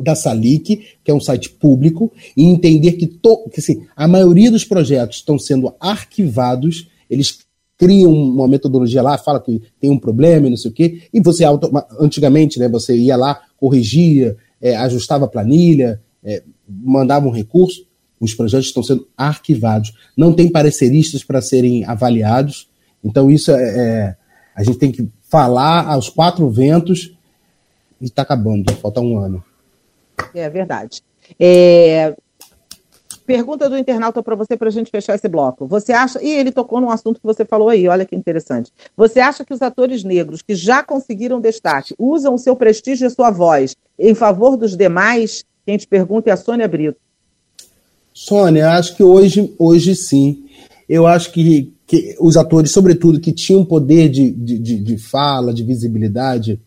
da 0.00 0.14
Salic, 0.14 0.84
que 1.04 1.10
é 1.10 1.14
um 1.14 1.20
site 1.20 1.50
público, 1.50 2.12
e 2.36 2.44
entender 2.44 2.92
que, 2.92 3.06
to, 3.06 3.48
que 3.52 3.60
assim, 3.60 3.86
a 3.94 4.08
maioria 4.08 4.50
dos 4.50 4.64
projetos 4.64 5.16
estão 5.16 5.38
sendo 5.38 5.74
arquivados, 5.80 6.88
eles 7.08 7.40
criam 7.76 8.12
uma 8.12 8.46
metodologia 8.46 9.02
lá, 9.02 9.16
fala 9.16 9.40
que 9.40 9.62
tem 9.80 9.90
um 9.90 9.98
problema 9.98 10.46
e 10.46 10.50
não 10.50 10.56
sei 10.56 10.70
o 10.70 10.74
quê, 10.74 11.02
e 11.12 11.20
você 11.20 11.44
antigamente, 11.98 12.58
né, 12.58 12.68
você 12.68 12.96
ia 12.96 13.16
lá, 13.16 13.40
corrigia, 13.56 14.36
é, 14.60 14.76
ajustava 14.76 15.24
a 15.24 15.28
planilha, 15.28 16.00
é, 16.22 16.42
mandava 16.68 17.26
um 17.26 17.32
recurso, 17.32 17.86
os 18.20 18.34
projetos 18.34 18.66
estão 18.66 18.82
sendo 18.82 19.08
arquivados. 19.16 19.94
Não 20.14 20.34
tem 20.34 20.50
pareceristas 20.50 21.24
para 21.24 21.40
serem 21.40 21.84
avaliados. 21.86 22.68
Então, 23.02 23.30
isso 23.30 23.50
é, 23.50 23.62
é, 23.62 24.16
A 24.54 24.62
gente 24.62 24.78
tem 24.78 24.92
que 24.92 25.08
falar 25.22 25.86
aos 25.86 26.10
quatro 26.10 26.48
ventos 26.50 27.16
e 27.98 28.04
está 28.04 28.22
acabando, 28.22 28.70
falta 28.74 29.00
um 29.00 29.18
ano. 29.18 29.42
É 30.34 30.48
verdade. 30.48 31.02
É... 31.38 32.14
Pergunta 33.26 33.68
do 33.70 33.78
internauta 33.78 34.22
para 34.24 34.34
você, 34.34 34.56
para 34.56 34.68
a 34.68 34.72
gente 34.72 34.90
fechar 34.90 35.14
esse 35.14 35.28
bloco. 35.28 35.64
Você 35.66 35.92
acha. 35.92 36.20
E 36.20 36.28
ele 36.28 36.50
tocou 36.50 36.80
num 36.80 36.90
assunto 36.90 37.20
que 37.20 37.26
você 37.26 37.44
falou 37.44 37.68
aí, 37.68 37.86
olha 37.86 38.04
que 38.04 38.16
interessante. 38.16 38.72
Você 38.96 39.20
acha 39.20 39.44
que 39.44 39.54
os 39.54 39.62
atores 39.62 40.02
negros 40.02 40.42
que 40.42 40.54
já 40.54 40.82
conseguiram 40.82 41.40
destaque 41.40 41.94
usam 41.96 42.34
o 42.34 42.38
seu 42.38 42.56
prestígio 42.56 43.06
e 43.06 43.10
sua 43.10 43.30
voz 43.30 43.76
em 43.96 44.14
favor 44.14 44.56
dos 44.56 44.76
demais? 44.76 45.44
Quem 45.64 45.76
te 45.76 45.86
pergunta 45.86 46.28
é 46.28 46.32
a 46.32 46.36
Sônia 46.36 46.66
Brito. 46.66 46.98
Sônia, 48.12 48.70
acho 48.70 48.96
que 48.96 49.02
hoje, 49.02 49.54
hoje 49.58 49.94
sim. 49.94 50.44
Eu 50.88 51.06
acho 51.06 51.30
que, 51.30 51.72
que 51.86 52.16
os 52.18 52.36
atores, 52.36 52.72
sobretudo, 52.72 53.20
que 53.20 53.30
tinham 53.30 53.64
poder 53.64 54.08
de, 54.08 54.28
de, 54.30 54.58
de, 54.58 54.80
de 54.80 54.98
fala, 54.98 55.54
de 55.54 55.62
visibilidade, 55.62 56.60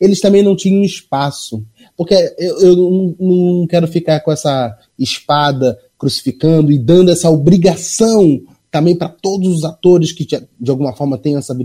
eles 0.00 0.20
também 0.20 0.42
não 0.42 0.56
tinham 0.56 0.82
espaço. 0.82 1.64
Porque 1.96 2.14
eu, 2.38 2.60
eu 2.60 2.76
não, 2.76 3.16
não 3.18 3.66
quero 3.66 3.86
ficar 3.86 4.20
com 4.20 4.32
essa 4.32 4.76
espada 4.98 5.78
crucificando 5.98 6.72
e 6.72 6.78
dando 6.78 7.10
essa 7.10 7.28
obrigação 7.30 8.40
também 8.70 8.96
para 8.96 9.08
todos 9.08 9.48
os 9.56 9.64
atores 9.64 10.12
que 10.12 10.24
de 10.24 10.70
alguma 10.70 10.94
forma 10.94 11.18
têm 11.18 11.36
essa 11.36 11.56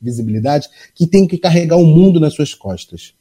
visibilidade, 0.00 0.68
que 0.94 1.06
tem 1.06 1.26
que 1.26 1.38
carregar 1.38 1.76
o 1.76 1.86
mundo 1.86 2.18
nas 2.18 2.34
suas 2.34 2.54
costas. 2.54 3.12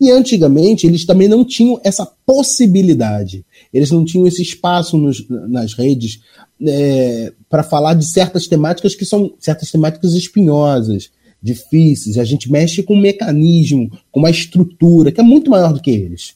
E 0.00 0.10
antigamente 0.12 0.86
eles 0.86 1.04
também 1.04 1.26
não 1.26 1.44
tinham 1.44 1.80
essa 1.82 2.06
possibilidade, 2.24 3.44
eles 3.74 3.90
não 3.90 4.04
tinham 4.04 4.28
esse 4.28 4.40
espaço 4.42 4.96
nos, 4.96 5.28
nas 5.28 5.74
redes 5.74 6.20
é, 6.64 7.32
para 7.50 7.64
falar 7.64 7.94
de 7.94 8.06
certas 8.06 8.46
temáticas 8.46 8.94
que 8.94 9.04
são 9.04 9.34
certas 9.40 9.72
temáticas 9.72 10.12
espinhosas, 10.14 11.10
difíceis. 11.42 12.18
A 12.18 12.24
gente 12.24 12.50
mexe 12.50 12.82
com 12.82 12.94
um 12.94 13.00
mecanismo, 13.00 13.90
com 14.10 14.20
uma 14.20 14.30
estrutura 14.30 15.12
que 15.12 15.20
é 15.20 15.24
muito 15.24 15.50
maior 15.50 15.72
do 15.72 15.80
que 15.80 15.90
eles. 15.90 16.34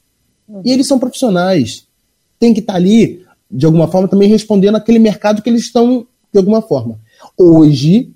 E 0.65 0.71
eles 0.71 0.87
são 0.87 0.99
profissionais, 0.99 1.87
tem 2.39 2.53
que 2.53 2.61
estar 2.61 2.75
tá 2.75 2.79
ali 2.79 3.23
de 3.51 3.67
alguma 3.67 3.89
forma 3.89 4.09
também 4.09 4.29
respondendo 4.29 4.77
aquele 4.77 4.99
mercado 4.99 5.43
que 5.43 5.49
eles 5.49 5.63
estão 5.63 6.07
de 6.33 6.39
alguma 6.39 6.63
forma. 6.63 6.99
Hoje 7.39 8.11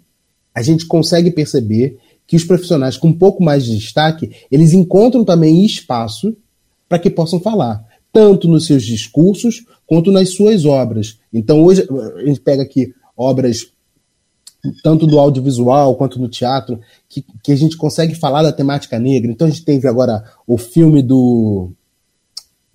a 0.55 0.63
gente 0.63 0.87
consegue 0.87 1.31
perceber 1.31 1.99
que 2.27 2.37
os 2.37 2.45
profissionais 2.45 2.97
com 2.97 3.09
um 3.09 3.13
pouco 3.13 3.43
mais 3.43 3.65
de 3.65 3.77
destaque, 3.77 4.33
eles 4.51 4.73
encontram 4.73 5.25
também 5.25 5.65
espaço 5.65 6.37
para 6.89 6.99
que 6.99 7.11
possam 7.11 7.41
falar. 7.41 7.85
tanto 8.13 8.49
nos 8.49 8.65
seus 8.65 8.83
discursos 8.83 9.67
quanto 9.87 10.11
nas 10.11 10.31
suas 10.31 10.65
obras. 10.65 11.19
Então, 11.31 11.63
hoje, 11.63 11.87
a 12.17 12.25
gente 12.25 12.41
pega 12.41 12.63
aqui 12.63 12.95
obras 13.15 13.67
tanto 14.83 15.07
do 15.07 15.19
audiovisual 15.19 15.95
quanto 15.97 16.21
no 16.21 16.29
teatro, 16.29 16.81
que, 17.09 17.25
que 17.43 17.53
a 17.53 17.57
gente 17.57 17.77
consegue 17.77 18.15
falar 18.15 18.43
da 18.43 18.53
temática 18.53 18.99
negra. 18.99 19.31
Então, 19.31 19.47
a 19.47 19.51
gente 19.51 19.65
teve 19.65 19.89
agora 19.89 20.25
o 20.47 20.57
filme 20.57 21.03
do 21.03 21.71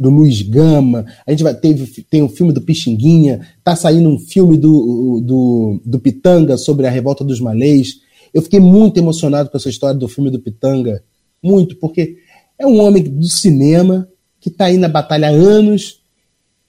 do 0.02 0.10
Luiz 0.10 0.42
Gama, 0.42 1.06
a 1.28 1.30
gente 1.30 1.44
vai 1.44 1.54
teve 1.54 2.04
tem 2.10 2.24
o 2.24 2.26
um 2.26 2.30
filme 2.30 2.52
do 2.52 2.60
Pixinguinha, 2.60 3.48
tá 3.64 3.76
saindo 3.76 4.10
um 4.10 4.18
filme 4.18 4.58
do, 4.58 5.22
do, 5.24 5.80
do 5.86 6.00
Pitanga 6.00 6.58
sobre 6.58 6.88
a 6.88 6.90
revolta 6.90 7.24
dos 7.24 7.40
malês. 7.40 8.00
Eu 8.34 8.42
fiquei 8.42 8.60
muito 8.60 8.98
emocionado 8.98 9.52
com 9.52 9.58
essa 9.58 9.70
história 9.70 10.00
do 10.00 10.08
filme 10.08 10.32
do 10.32 10.40
Pitanga, 10.40 11.04
muito, 11.44 11.76
porque 11.76 12.18
é 12.58 12.66
um 12.66 12.80
homem 12.82 13.04
do 13.04 13.28
cinema 13.28 14.08
que 14.40 14.50
está 14.50 14.66
aí 14.66 14.78
na 14.78 14.90
batalha 14.90 15.28
há 15.28 15.32
anos. 15.32 16.02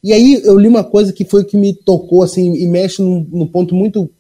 E 0.05 0.13
aí 0.13 0.43
eu 0.45 0.59
li 0.59 0.69
uma 0.69 0.85
coisa 0.85 1.11
que 1.11 1.25
foi 1.25 1.43
que 1.43 1.57
me 1.57 1.73
tocou 1.73 2.23
assim 2.23 2.55
e 2.55 2.67
mexe 2.67 3.01
num, 3.01 3.27
num 3.33 3.47
ponto 3.47 3.75
muito, 3.75 4.11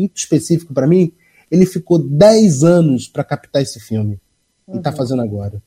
muito 0.00 0.16
específico 0.16 0.72
para 0.72 0.86
mim. 0.86 1.12
Ele 1.50 1.66
ficou 1.66 1.98
10 1.98 2.62
anos 2.62 3.08
para 3.08 3.24
captar 3.24 3.62
esse 3.62 3.80
filme 3.80 4.16
tá 4.16 4.20
uhum. 4.68 4.74
e 4.74 4.78
está 4.78 4.92
fazendo 4.92 5.22
agora. 5.22 5.62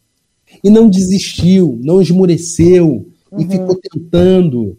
E 0.64 0.70
não 0.70 0.90
desistiu, 0.90 1.80
não 1.82 2.02
esmureceu, 2.02 3.08
uhum. 3.32 3.40
e 3.40 3.48
ficou 3.48 3.76
tentando. 3.76 4.78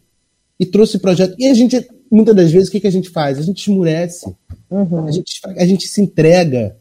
E 0.59 0.67
trouxe 0.67 0.99
projeto. 0.99 1.35
E 1.39 1.47
a 1.47 1.55
gente, 1.55 1.87
muitas 2.11 2.35
das 2.35 2.51
vezes, 2.51 2.69
o 2.69 2.73
que, 2.73 2.81
que 2.81 2.87
a 2.87 2.93
gente 2.93 3.11
faz? 3.11 3.39
A 3.39 3.43
gente 3.43 3.61
esmurece. 3.61 4.33
Uhum. 4.71 5.07
A, 5.07 5.11
gente, 5.11 5.41
a 5.45 5.67
gente 5.67 5.87
se 5.89 6.01
entrega. 6.01 6.77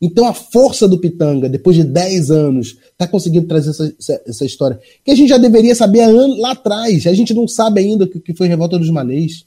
Então 0.00 0.26
a 0.26 0.34
força 0.34 0.88
do 0.88 0.98
Pitanga, 0.98 1.48
depois 1.48 1.76
de 1.76 1.84
10 1.84 2.30
anos, 2.30 2.76
está 2.92 3.06
conseguindo 3.06 3.46
trazer 3.46 3.70
essa, 3.70 3.94
essa, 3.98 4.22
essa, 4.26 4.44
história. 4.44 4.78
Que 5.04 5.10
a 5.10 5.14
gente 5.14 5.28
já 5.28 5.38
deveria 5.38 5.74
saber 5.74 6.00
há 6.00 6.06
anos, 6.06 6.38
lá 6.38 6.52
atrás. 6.52 7.06
A 7.06 7.14
gente 7.14 7.32
não 7.32 7.46
sabe 7.46 7.80
ainda 7.80 8.04
o 8.04 8.08
que, 8.08 8.20
que 8.20 8.34
foi 8.34 8.46
a 8.46 8.50
revolta 8.50 8.78
dos 8.78 8.90
malês. 8.90 9.46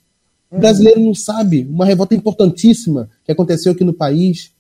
O 0.52 0.60
brasileiro 0.60 1.00
não 1.00 1.14
sabe. 1.14 1.68
Uma 1.70 1.86
revolta 1.86 2.16
importantíssima 2.16 3.10
que 3.24 3.32
aconteceu 3.32 3.72
aqui 3.72 3.84
no 3.84 3.94
país. 3.94 4.52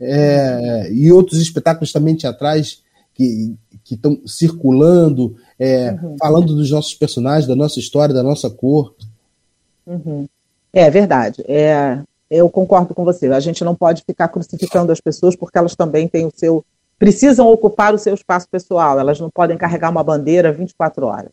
É, 0.00 0.90
e 0.92 1.12
outros 1.12 1.40
espetáculos 1.40 1.92
também 1.92 2.16
teatrais 2.16 2.82
que 3.14 3.56
estão 3.90 4.20
circulando, 4.26 5.36
é, 5.58 5.92
uhum. 5.92 6.16
falando 6.18 6.54
dos 6.54 6.70
nossos 6.70 6.94
personagens, 6.94 7.46
da 7.46 7.54
nossa 7.54 7.78
história, 7.78 8.14
da 8.14 8.22
nossa 8.22 8.50
cor. 8.50 8.94
Uhum. 9.86 10.26
É 10.72 10.90
verdade. 10.90 11.44
É, 11.46 12.00
eu 12.28 12.50
concordo 12.50 12.92
com 12.94 13.04
você. 13.04 13.28
A 13.28 13.40
gente 13.40 13.62
não 13.62 13.74
pode 13.74 14.02
ficar 14.04 14.28
crucificando 14.28 14.90
as 14.90 15.00
pessoas 15.00 15.36
porque 15.36 15.56
elas 15.56 15.76
também 15.76 16.08
têm 16.08 16.26
o 16.26 16.32
seu. 16.34 16.64
precisam 16.98 17.46
ocupar 17.48 17.94
o 17.94 17.98
seu 17.98 18.14
espaço 18.14 18.48
pessoal. 18.50 18.98
Elas 18.98 19.20
não 19.20 19.30
podem 19.30 19.56
carregar 19.56 19.90
uma 19.90 20.02
bandeira 20.02 20.52
24 20.52 21.06
horas. 21.06 21.30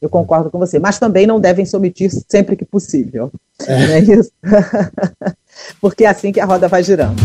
Eu 0.00 0.08
concordo 0.08 0.50
com 0.50 0.58
você. 0.58 0.78
Mas 0.78 0.98
também 0.98 1.26
não 1.26 1.38
devem 1.38 1.66
se 1.66 1.76
omitir 1.76 2.10
sempre 2.28 2.56
que 2.56 2.64
possível. 2.64 3.30
É. 3.66 3.86
Não 3.86 3.94
é 3.94 3.98
isso? 4.00 4.32
porque 5.80 6.04
é 6.04 6.08
assim 6.08 6.32
que 6.32 6.40
a 6.40 6.46
roda 6.46 6.68
vai 6.68 6.82
girando. 6.82 7.20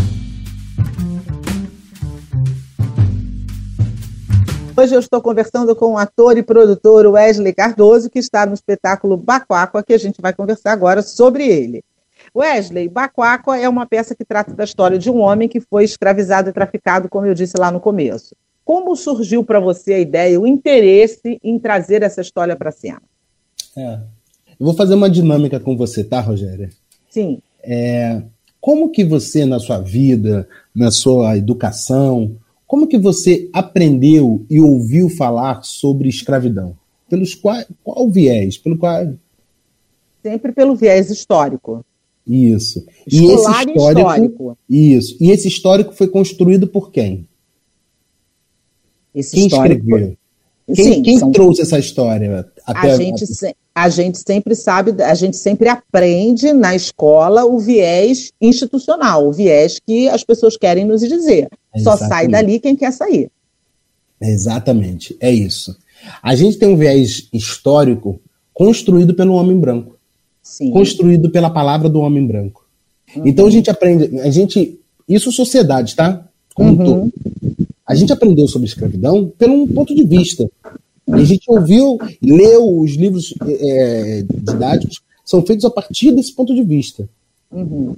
Hoje 4.76 4.94
eu 4.94 5.00
estou 5.00 5.22
conversando 5.22 5.74
com 5.74 5.94
o 5.94 5.96
ator 5.96 6.36
e 6.36 6.42
produtor 6.42 7.06
Wesley 7.06 7.54
Cardoso, 7.54 8.10
que 8.10 8.18
está 8.18 8.44
no 8.44 8.52
espetáculo 8.52 9.16
Bacuáqua, 9.16 9.82
que 9.82 9.94
a 9.94 9.98
gente 9.98 10.20
vai 10.20 10.34
conversar 10.34 10.72
agora 10.72 11.00
sobre 11.00 11.48
ele. 11.48 11.82
Wesley, 12.36 12.86
Bacuáqua 12.86 13.56
é 13.56 13.66
uma 13.66 13.86
peça 13.86 14.14
que 14.14 14.22
trata 14.22 14.52
da 14.52 14.64
história 14.64 14.98
de 14.98 15.10
um 15.10 15.20
homem 15.20 15.48
que 15.48 15.60
foi 15.60 15.84
escravizado 15.84 16.50
e 16.50 16.52
traficado, 16.52 17.08
como 17.08 17.24
eu 17.24 17.32
disse 17.32 17.56
lá 17.58 17.70
no 17.70 17.80
começo. 17.80 18.36
Como 18.66 18.96
surgiu 18.96 19.44
para 19.44 19.60
você 19.60 19.94
a 19.94 20.00
ideia, 20.00 20.40
o 20.40 20.44
interesse 20.44 21.38
em 21.40 21.56
trazer 21.56 22.02
essa 22.02 22.20
história 22.20 22.56
para 22.56 22.70
a 22.70 22.72
cena? 22.72 23.00
É. 23.76 24.00
Eu 24.58 24.66
vou 24.66 24.74
fazer 24.74 24.96
uma 24.96 25.08
dinâmica 25.08 25.60
com 25.60 25.76
você, 25.76 26.02
tá, 26.02 26.20
Rogéria? 26.20 26.70
Sim. 27.08 27.38
É, 27.62 28.20
como 28.60 28.90
que 28.90 29.04
você, 29.04 29.44
na 29.44 29.60
sua 29.60 29.78
vida, 29.78 30.48
na 30.74 30.90
sua 30.90 31.38
educação, 31.38 32.34
como 32.66 32.88
que 32.88 32.98
você 32.98 33.48
aprendeu 33.52 34.44
e 34.50 34.60
ouviu 34.60 35.08
falar 35.10 35.62
sobre 35.62 36.08
escravidão? 36.08 36.76
Pelos 37.08 37.36
qual, 37.36 37.62
qual 37.84 38.10
viés? 38.10 38.58
Pelo 38.58 38.76
qual... 38.76 39.14
Sempre 40.24 40.50
pelo 40.50 40.74
viés 40.74 41.08
histórico. 41.08 41.84
Isso. 42.26 42.84
e 43.06 43.26
esse 43.26 43.48
histórico, 43.48 43.78
histórico, 43.78 44.58
Isso. 44.68 45.16
E 45.20 45.30
esse 45.30 45.46
histórico 45.46 45.92
foi 45.92 46.08
construído 46.08 46.66
por 46.66 46.90
quem? 46.90 47.28
Esse 49.16 49.34
quem 49.34 49.46
histórico. 49.46 49.82
escreveu? 49.82 50.16
Quem, 50.74 50.84
Sim, 50.94 51.02
quem 51.02 51.18
são... 51.18 51.32
trouxe 51.32 51.62
essa 51.62 51.78
história? 51.78 52.46
Até 52.66 52.90
a, 52.90 52.96
gente, 52.96 53.24
a 53.74 53.88
gente 53.88 54.18
sempre 54.18 54.54
sabe, 54.54 55.02
a 55.02 55.14
gente 55.14 55.36
sempre 55.36 55.68
aprende 55.68 56.52
na 56.52 56.74
escola 56.74 57.44
o 57.44 57.58
viés 57.58 58.32
institucional, 58.40 59.26
o 59.26 59.32
viés 59.32 59.80
que 59.84 60.08
as 60.08 60.24
pessoas 60.24 60.56
querem 60.56 60.84
nos 60.84 61.00
dizer. 61.00 61.48
Só 61.76 61.96
sai 61.96 62.26
dali 62.26 62.58
quem 62.58 62.74
quer 62.74 62.92
sair. 62.92 63.30
Exatamente, 64.20 65.16
é 65.20 65.30
isso. 65.30 65.76
A 66.22 66.34
gente 66.34 66.58
tem 66.58 66.68
um 66.68 66.76
viés 66.76 67.28
histórico 67.32 68.20
construído 68.52 69.14
pelo 69.14 69.34
homem 69.34 69.58
branco. 69.58 69.96
Sim. 70.42 70.70
Construído 70.70 71.30
pela 71.30 71.50
palavra 71.50 71.88
do 71.88 72.00
homem 72.00 72.26
branco. 72.26 72.66
Uhum. 73.14 73.26
Então 73.26 73.46
a 73.46 73.50
gente 73.50 73.70
aprende, 73.70 74.18
a 74.20 74.30
gente, 74.30 74.80
isso 75.08 75.30
sociedade, 75.30 75.94
tá? 75.94 76.26
Como 76.54 76.70
uhum. 76.70 76.84
todo. 76.84 77.12
A 77.86 77.94
gente 77.94 78.12
aprendeu 78.12 78.48
sobre 78.48 78.66
escravidão 78.66 79.32
pelo 79.38 79.54
um 79.54 79.66
ponto 79.66 79.94
de 79.94 80.04
vista. 80.04 80.48
A 81.10 81.22
gente 81.22 81.44
ouviu, 81.48 81.98
leu 82.20 82.80
os 82.80 82.94
livros 82.96 83.32
é, 83.46 84.24
didáticos, 84.28 85.00
são 85.24 85.44
feitos 85.44 85.64
a 85.64 85.70
partir 85.70 86.12
desse 86.12 86.34
ponto 86.34 86.54
de 86.54 86.62
vista. 86.62 87.08
Uhum 87.50 87.94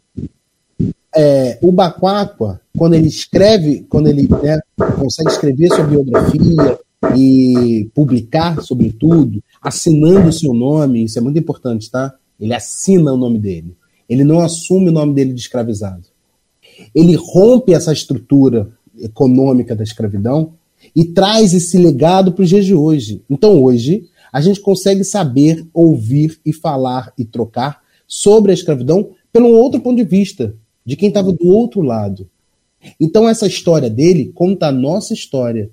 é, 1.18 1.58
o 1.60 1.72
Baquáqua, 1.72 2.60
quando 2.76 2.94
ele 2.94 3.08
escreve, 3.08 3.84
quando 3.88 4.08
ele 4.08 4.28
né, 4.28 4.60
consegue 4.96 5.30
escrever 5.30 5.68
sua 5.68 5.84
biografia 5.84 6.78
e 7.16 7.90
publicar, 7.92 8.60
sobretudo, 8.62 9.42
assinando 9.60 10.28
o 10.28 10.32
seu 10.32 10.54
nome, 10.54 11.04
isso 11.04 11.18
é 11.18 11.22
muito 11.22 11.38
importante, 11.38 11.90
tá? 11.90 12.14
Ele 12.38 12.54
assina 12.54 13.12
o 13.12 13.16
nome 13.16 13.38
dele. 13.38 13.76
Ele 14.08 14.22
não 14.22 14.40
assume 14.40 14.90
o 14.90 14.92
nome 14.92 15.12
dele 15.12 15.32
de 15.32 15.40
escravizado. 15.40 16.04
Ele 16.94 17.16
rompe 17.16 17.74
essa 17.74 17.92
estrutura 17.92 18.68
econômica 19.00 19.74
da 19.74 19.84
escravidão 19.84 20.54
e 20.94 21.04
traz 21.04 21.54
esse 21.54 21.76
legado 21.78 22.32
para 22.32 22.42
os 22.42 22.48
dias 22.48 22.64
de 22.64 22.74
hoje. 22.74 23.22
Então, 23.28 23.62
hoje, 23.62 24.08
a 24.32 24.40
gente 24.40 24.60
consegue 24.60 25.04
saber, 25.04 25.66
ouvir 25.72 26.38
e 26.44 26.52
falar 26.52 27.12
e 27.18 27.24
trocar 27.24 27.82
sobre 28.06 28.50
a 28.50 28.54
escravidão 28.54 29.10
pelo 29.32 29.48
outro 29.48 29.80
ponto 29.80 29.96
de 29.96 30.04
vista, 30.04 30.54
de 30.84 30.96
quem 30.96 31.08
estava 31.08 31.32
do 31.32 31.46
outro 31.46 31.82
lado. 31.82 32.28
Então 33.00 33.28
essa 33.28 33.46
história 33.46 33.90
dele 33.90 34.32
conta 34.34 34.68
a 34.68 34.72
nossa 34.72 35.12
história. 35.12 35.70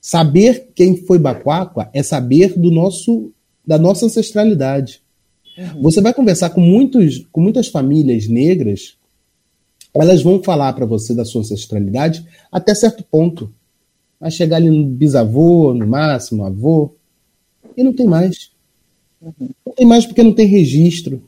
Saber 0.00 0.70
quem 0.74 0.96
foi 0.96 1.18
Baquáqua 1.18 1.90
é 1.92 2.02
saber 2.02 2.58
do 2.58 2.70
nosso 2.70 3.32
da 3.66 3.76
nossa 3.76 4.06
ancestralidade. 4.06 5.02
Uhum. 5.58 5.82
Você 5.82 6.00
vai 6.00 6.14
conversar 6.14 6.50
com 6.50 6.60
muitos 6.60 7.26
com 7.30 7.40
muitas 7.40 7.68
famílias 7.68 8.26
negras, 8.28 8.96
elas 10.02 10.22
vão 10.22 10.42
falar 10.42 10.72
para 10.72 10.86
você 10.86 11.14
da 11.14 11.24
sua 11.24 11.40
ancestralidade 11.40 12.26
até 12.50 12.74
certo 12.74 13.02
ponto. 13.02 13.52
Vai 14.20 14.30
chegar 14.30 14.56
ali 14.56 14.70
no 14.70 14.84
bisavô, 14.84 15.72
no 15.72 15.86
máximo, 15.86 16.44
avô, 16.44 16.94
e 17.76 17.82
não 17.82 17.92
tem 17.92 18.06
mais. 18.06 18.50
Não 19.20 19.74
tem 19.74 19.86
mais 19.86 20.06
porque 20.06 20.22
não 20.22 20.32
tem 20.32 20.46
registro 20.46 21.22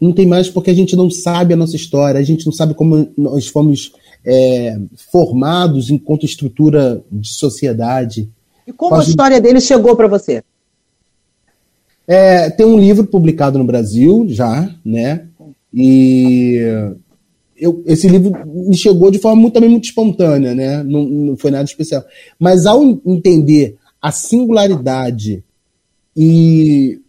não 0.00 0.12
tem 0.12 0.26
mais 0.26 0.48
porque 0.48 0.70
a 0.70 0.74
gente 0.74 0.94
não 0.94 1.10
sabe 1.10 1.54
a 1.54 1.56
nossa 1.56 1.76
história, 1.76 2.20
a 2.20 2.22
gente 2.22 2.44
não 2.44 2.52
sabe 2.52 2.74
como 2.74 3.08
nós 3.16 3.46
fomos 3.46 3.92
é, 4.24 4.78
formados 5.10 5.90
enquanto 5.90 6.26
estrutura 6.26 7.02
de 7.10 7.28
sociedade. 7.28 8.28
E 8.66 8.72
como 8.72 8.94
a, 8.94 9.00
a 9.00 9.04
história 9.04 9.40
dele 9.40 9.60
chegou 9.60 9.96
para 9.96 10.06
você? 10.06 10.42
É, 12.06 12.50
tem 12.50 12.66
um 12.66 12.78
livro 12.78 13.06
publicado 13.06 13.58
no 13.58 13.64
Brasil 13.64 14.26
já, 14.28 14.70
né? 14.84 15.26
E 15.72 16.60
eu, 17.58 17.82
esse 17.86 18.08
livro 18.08 18.32
me 18.46 18.76
chegou 18.76 19.10
de 19.10 19.18
forma 19.18 19.40
muito, 19.40 19.54
também 19.54 19.70
muito 19.70 19.84
espontânea, 19.84 20.54
né? 20.54 20.82
Não, 20.82 21.04
não 21.04 21.36
foi 21.36 21.50
nada 21.50 21.64
especial. 21.64 22.04
Mas 22.38 22.66
ao 22.66 22.82
entender 22.82 23.76
a 24.00 24.12
singularidade 24.12 25.42
e 26.16 27.00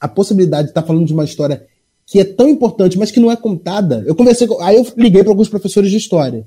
a 0.00 0.08
possibilidade 0.08 0.64
de 0.64 0.70
estar 0.70 0.82
falando 0.82 1.06
de 1.06 1.12
uma 1.12 1.24
história 1.24 1.66
que 2.04 2.20
é 2.20 2.24
tão 2.24 2.48
importante, 2.48 2.98
mas 2.98 3.10
que 3.10 3.18
não 3.18 3.30
é 3.30 3.36
contada. 3.36 4.04
Eu 4.06 4.14
conversei 4.14 4.46
com, 4.46 4.62
aí 4.62 4.76
eu 4.76 4.86
liguei 4.96 5.22
para 5.22 5.32
alguns 5.32 5.48
professores 5.48 5.90
de 5.90 5.96
história. 5.96 6.46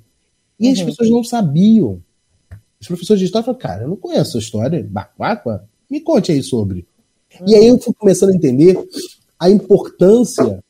E 0.60 0.68
uhum. 0.68 0.74
as 0.74 0.82
pessoas 0.82 1.10
não 1.10 1.24
sabiam. 1.24 2.02
Os 2.80 2.88
professores 2.88 3.20
de 3.20 3.26
história 3.26 3.46
falaram, 3.46 3.62
cara, 3.62 3.84
eu 3.84 3.90
não 3.90 3.98
conheço 3.98 4.38
a 4.38 4.40
história, 4.40 4.88
Bacuáqua, 4.90 5.68
me 5.90 6.00
conte 6.00 6.32
aí 6.32 6.42
sobre. 6.42 6.86
Uhum. 7.40 7.46
E 7.48 7.56
aí 7.56 7.68
eu 7.68 7.78
fui 7.78 7.94
começando 7.94 8.30
a 8.30 8.36
entender 8.36 8.78
a 9.38 9.50
importância 9.50 10.64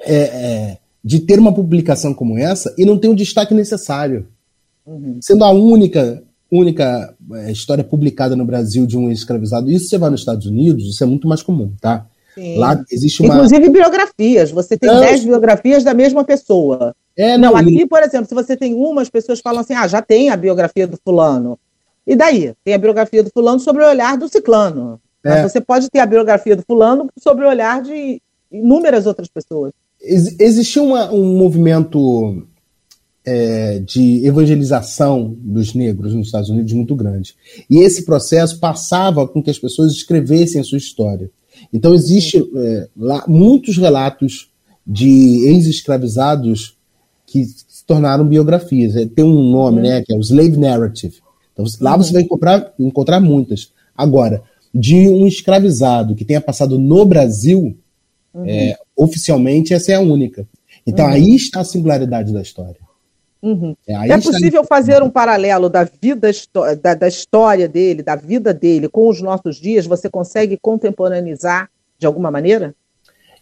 é, 0.00 0.14
é, 0.14 0.78
de 1.04 1.20
ter 1.20 1.38
uma 1.38 1.52
publicação 1.52 2.14
como 2.14 2.38
essa 2.38 2.74
e 2.78 2.86
não 2.86 2.98
ter 2.98 3.08
o 3.08 3.14
destaque 3.14 3.52
necessário. 3.52 4.26
Uhum. 4.86 5.18
Sendo 5.20 5.44
a 5.44 5.50
única, 5.50 6.22
única 6.50 7.14
é, 7.34 7.52
história 7.52 7.84
publicada 7.84 8.34
no 8.34 8.44
Brasil 8.44 8.86
de 8.86 8.96
um 8.96 9.10
escravizado. 9.10 9.70
Isso 9.70 9.88
você 9.88 9.98
vai 9.98 10.10
nos 10.10 10.20
Estados 10.20 10.46
Unidos, 10.46 10.84
isso 10.84 11.04
é 11.04 11.06
muito 11.06 11.28
mais 11.28 11.42
comum, 11.42 11.72
tá? 11.80 12.06
Sim. 12.34 12.58
Lá 12.58 12.82
existe 12.90 13.22
uma. 13.22 13.34
Inclusive 13.34 13.68
biografias. 13.68 14.50
Você 14.50 14.76
tem 14.76 14.90
10 14.90 15.24
biografias 15.24 15.84
da 15.84 15.94
mesma 15.94 16.24
pessoa. 16.24 16.94
É, 17.16 17.38
não, 17.38 17.52
não 17.52 17.56
aqui, 17.56 17.86
por 17.86 18.02
exemplo, 18.02 18.26
se 18.26 18.34
você 18.34 18.56
tem 18.56 18.74
uma, 18.74 19.02
as 19.02 19.10
pessoas 19.10 19.40
falam 19.40 19.60
assim: 19.60 19.74
ah, 19.74 19.86
já 19.86 20.02
tem 20.02 20.30
a 20.30 20.36
biografia 20.36 20.86
do 20.86 20.98
fulano. 21.04 21.58
E 22.06 22.16
daí? 22.16 22.52
Tem 22.64 22.74
a 22.74 22.78
biografia 22.78 23.22
do 23.22 23.30
fulano 23.30 23.60
sobre 23.60 23.82
o 23.82 23.88
olhar 23.88 24.16
do 24.16 24.28
ciclano. 24.28 25.00
É. 25.22 25.30
Mas 25.30 25.52
você 25.52 25.60
pode 25.60 25.88
ter 25.88 26.00
a 26.00 26.06
biografia 26.06 26.56
do 26.56 26.62
fulano 26.62 27.08
sobre 27.18 27.44
o 27.44 27.48
olhar 27.48 27.80
de 27.80 28.20
inúmeras 28.50 29.06
outras 29.06 29.28
pessoas. 29.28 29.72
Ex 30.04 30.38
existia 30.38 30.82
uma, 30.82 31.10
um 31.12 31.36
movimento 31.36 32.46
é, 33.24 33.78
de 33.78 34.26
evangelização 34.26 35.34
dos 35.40 35.74
negros 35.74 36.14
nos 36.14 36.26
Estados 36.26 36.50
Unidos 36.50 36.72
muito 36.72 36.94
grande. 36.94 37.34
E 37.70 37.78
esse 37.78 38.04
processo 38.04 38.60
passava 38.60 39.26
com 39.26 39.42
que 39.42 39.50
as 39.50 39.58
pessoas 39.58 39.92
escrevessem 39.92 40.60
a 40.60 40.64
sua 40.64 40.78
história. 40.78 41.30
Então, 41.72 41.94
existe 41.94 42.38
é, 42.38 42.88
lá 42.96 43.24
muitos 43.26 43.78
relatos 43.78 44.50
de 44.86 45.46
ex-escravizados 45.48 46.76
que 47.26 47.44
se 47.44 47.84
tornaram 47.86 48.26
biografias. 48.26 48.94
É, 48.96 49.06
tem 49.06 49.24
um 49.24 49.50
nome, 49.50 49.80
né, 49.80 50.02
que 50.02 50.12
é 50.12 50.16
o 50.16 50.20
Slave 50.20 50.58
Narrative. 50.58 51.16
Então, 51.52 51.64
lá 51.80 51.96
você 51.96 52.12
vai 52.12 52.22
encontrar, 52.22 52.74
encontrar 52.78 53.20
muitas. 53.20 53.72
Agora, 53.96 54.42
de 54.74 55.08
um 55.08 55.26
escravizado 55.26 56.14
que 56.14 56.24
tenha 56.24 56.40
passado 56.40 56.78
no 56.78 57.04
Brasil, 57.06 57.76
uhum. 58.34 58.44
é, 58.44 58.76
oficialmente 58.96 59.74
essa 59.74 59.92
é 59.92 59.94
a 59.96 60.00
única. 60.00 60.46
Então, 60.86 61.06
uhum. 61.06 61.12
aí 61.12 61.34
está 61.34 61.60
a 61.60 61.64
singularidade 61.64 62.32
da 62.32 62.42
história. 62.42 62.84
Uhum. 63.42 63.76
É, 63.86 64.10
é 64.10 64.16
possível 64.18 64.62
está... 64.62 64.64
fazer 64.64 65.02
um 65.02 65.10
paralelo 65.10 65.68
da 65.68 65.84
vida 65.84 66.30
da, 66.82 66.94
da, 66.94 67.08
história 67.08 67.68
dele, 67.68 68.02
da 68.02 68.16
vida 68.16 68.54
dele 68.54 68.88
com 68.88 69.08
os 69.08 69.20
nossos 69.20 69.56
dias? 69.56 69.86
Você 69.86 70.08
consegue 70.08 70.56
contemporaneizar 70.56 71.68
de 71.98 72.06
alguma 72.06 72.30
maneira? 72.30 72.74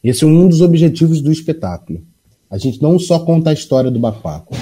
Esse 0.03 0.25
é 0.25 0.27
um 0.27 0.49
dos 0.49 0.61
objetivos 0.61 1.21
do 1.21 1.31
espetáculo. 1.31 2.03
A 2.51 2.59
gente 2.59 2.83
não 2.83 2.99
só 2.99 3.21
conta 3.21 3.51
a 3.51 3.53
história 3.53 3.91
do 3.91 4.01
Bacuaco, 4.01 4.55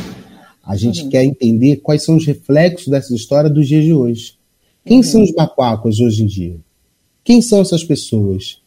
a 0.62 0.76
gente 0.76 1.04
uhum. 1.04 1.08
quer 1.08 1.24
entender 1.24 1.76
quais 1.76 2.04
são 2.04 2.16
os 2.16 2.26
reflexos 2.26 2.88
dessa 2.88 3.14
história 3.14 3.48
dos 3.48 3.66
dias 3.66 3.82
de 3.82 3.94
hoje. 3.94 4.34
Quem 4.84 4.98
uhum. 4.98 5.02
são 5.02 5.22
os 5.22 5.32
Bacuacos 5.32 6.00
hoje 6.00 6.22
em 6.22 6.26
dia? 6.26 6.56
Quem 7.24 7.40
são 7.40 7.60
essas 7.62 7.82
pessoas? 7.82 8.59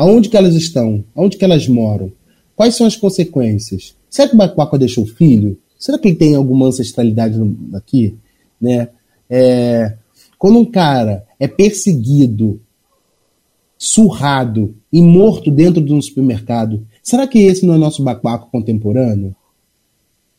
Aonde 0.00 0.30
que 0.30 0.36
elas 0.38 0.54
estão? 0.54 1.04
Aonde 1.14 1.36
que 1.36 1.44
elas 1.44 1.68
moram? 1.68 2.10
Quais 2.56 2.74
são 2.74 2.86
as 2.86 2.96
consequências? 2.96 3.94
Será 4.08 4.26
que 4.26 4.34
o 4.34 4.38
Bacuaco 4.38 4.78
deixou 4.78 5.04
filho? 5.04 5.58
Será 5.78 5.98
que 5.98 6.08
ele 6.08 6.16
tem 6.16 6.34
alguma 6.34 6.68
ancestralidade 6.68 7.38
aqui? 7.74 8.16
Né? 8.58 8.88
É, 9.28 9.98
quando 10.38 10.58
um 10.58 10.64
cara 10.64 11.26
é 11.38 11.46
perseguido, 11.46 12.62
surrado 13.76 14.74
e 14.90 15.02
morto 15.02 15.50
dentro 15.50 15.84
de 15.84 15.92
um 15.92 16.00
supermercado, 16.00 16.86
será 17.02 17.26
que 17.26 17.40
esse 17.40 17.66
não 17.66 17.74
é 17.74 17.76
nosso 17.76 18.02
bacuaco 18.02 18.50
contemporâneo? 18.50 19.36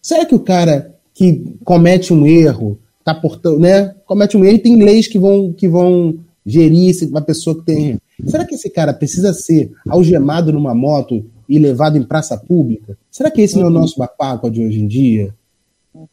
Será 0.01 0.25
que 0.25 0.33
o 0.33 0.39
cara 0.39 0.95
que 1.13 1.53
comete 1.63 2.11
um 2.11 2.25
erro, 2.25 2.79
tá 3.03 3.13
portando, 3.13 3.59
né? 3.59 3.93
Comete 4.07 4.35
um 4.35 4.43
erro 4.43 4.55
e 4.55 4.59
tem 4.59 4.75
leis 4.83 5.05
que 5.05 5.19
vão, 5.19 5.53
que 5.53 5.67
vão 5.67 6.17
gerir 6.43 6.95
uma 7.11 7.21
pessoa 7.21 7.55
que 7.59 7.65
tem. 7.65 7.99
Será 8.27 8.45
que 8.45 8.55
esse 8.55 8.69
cara 8.69 8.93
precisa 8.93 9.33
ser 9.33 9.71
algemado 9.87 10.51
numa 10.51 10.75
moto 10.75 11.25
e 11.47 11.57
levado 11.59 11.97
em 11.97 12.03
praça 12.03 12.37
pública? 12.37 12.97
Será 13.09 13.29
que 13.31 13.41
esse 13.41 13.55
uhum. 13.55 13.61
não 13.61 13.67
é 13.67 13.71
o 13.71 13.73
nosso 13.73 13.97
bapaco 13.97 14.49
de 14.49 14.63
hoje 14.63 14.79
em 14.79 14.87
dia? 14.87 15.33
Uhum. 15.93 16.07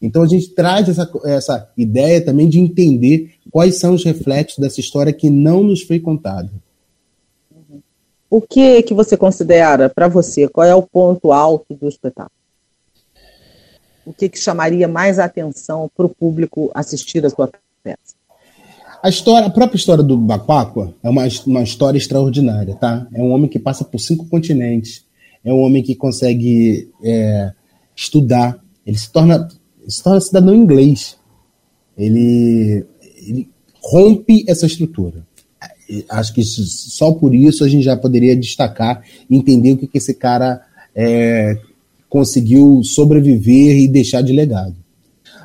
Então 0.00 0.22
a 0.22 0.26
gente 0.26 0.50
traz 0.50 0.88
essa, 0.88 1.08
essa 1.24 1.70
ideia 1.76 2.24
também 2.24 2.48
de 2.48 2.58
entender 2.58 3.34
quais 3.50 3.78
são 3.78 3.94
os 3.94 4.04
reflexos 4.04 4.58
dessa 4.58 4.80
história 4.80 5.12
que 5.12 5.30
não 5.30 5.62
nos 5.62 5.82
foi 5.82 6.00
contada. 6.00 6.50
O 8.28 8.40
que 8.40 8.82
que 8.82 8.94
você 8.94 9.16
considera 9.16 9.88
para 9.88 10.08
você? 10.08 10.48
Qual 10.48 10.66
é 10.66 10.74
o 10.74 10.82
ponto 10.82 11.32
alto 11.32 11.74
do 11.74 11.86
espetáculo? 11.86 12.32
O 14.04 14.12
que, 14.12 14.28
que 14.28 14.38
chamaria 14.38 14.88
mais 14.88 15.18
atenção 15.18 15.88
para 15.96 16.06
o 16.06 16.08
público 16.08 16.70
assistir 16.74 17.24
a 17.24 17.30
sua 17.30 17.48
peça? 17.84 18.14
A 19.02 19.08
história, 19.08 19.48
a 19.48 19.50
própria 19.50 19.76
história 19.76 20.04
do 20.04 20.16
Baquáqua 20.16 20.94
é 21.02 21.10
uma, 21.10 21.24
uma 21.44 21.62
história 21.64 21.98
extraordinária, 21.98 22.76
tá? 22.76 23.04
É 23.12 23.20
um 23.20 23.32
homem 23.32 23.50
que 23.50 23.58
passa 23.58 23.84
por 23.84 23.98
cinco 23.98 24.26
continentes, 24.26 25.04
é 25.44 25.52
um 25.52 25.58
homem 25.58 25.82
que 25.82 25.96
consegue 25.96 26.88
é, 27.02 27.52
estudar, 27.96 28.62
ele 28.86 28.96
se 28.96 29.10
torna, 29.10 29.48
se 29.88 30.00
torna 30.04 30.20
cidadão 30.20 30.54
inglês, 30.54 31.16
ele, 31.98 32.86
ele 33.26 33.48
rompe 33.82 34.44
essa 34.46 34.66
estrutura. 34.66 35.26
Acho 36.08 36.32
que 36.32 36.44
só 36.44 37.10
por 37.12 37.34
isso 37.34 37.64
a 37.64 37.68
gente 37.68 37.82
já 37.82 37.96
poderia 37.96 38.36
destacar 38.36 39.02
entender 39.28 39.72
o 39.72 39.78
que, 39.78 39.88
que 39.88 39.98
esse 39.98 40.14
cara 40.14 40.62
é, 40.94 41.58
conseguiu 42.08 42.84
sobreviver 42.84 43.78
e 43.78 43.88
deixar 43.88 44.22
de 44.22 44.32
legado. 44.32 44.76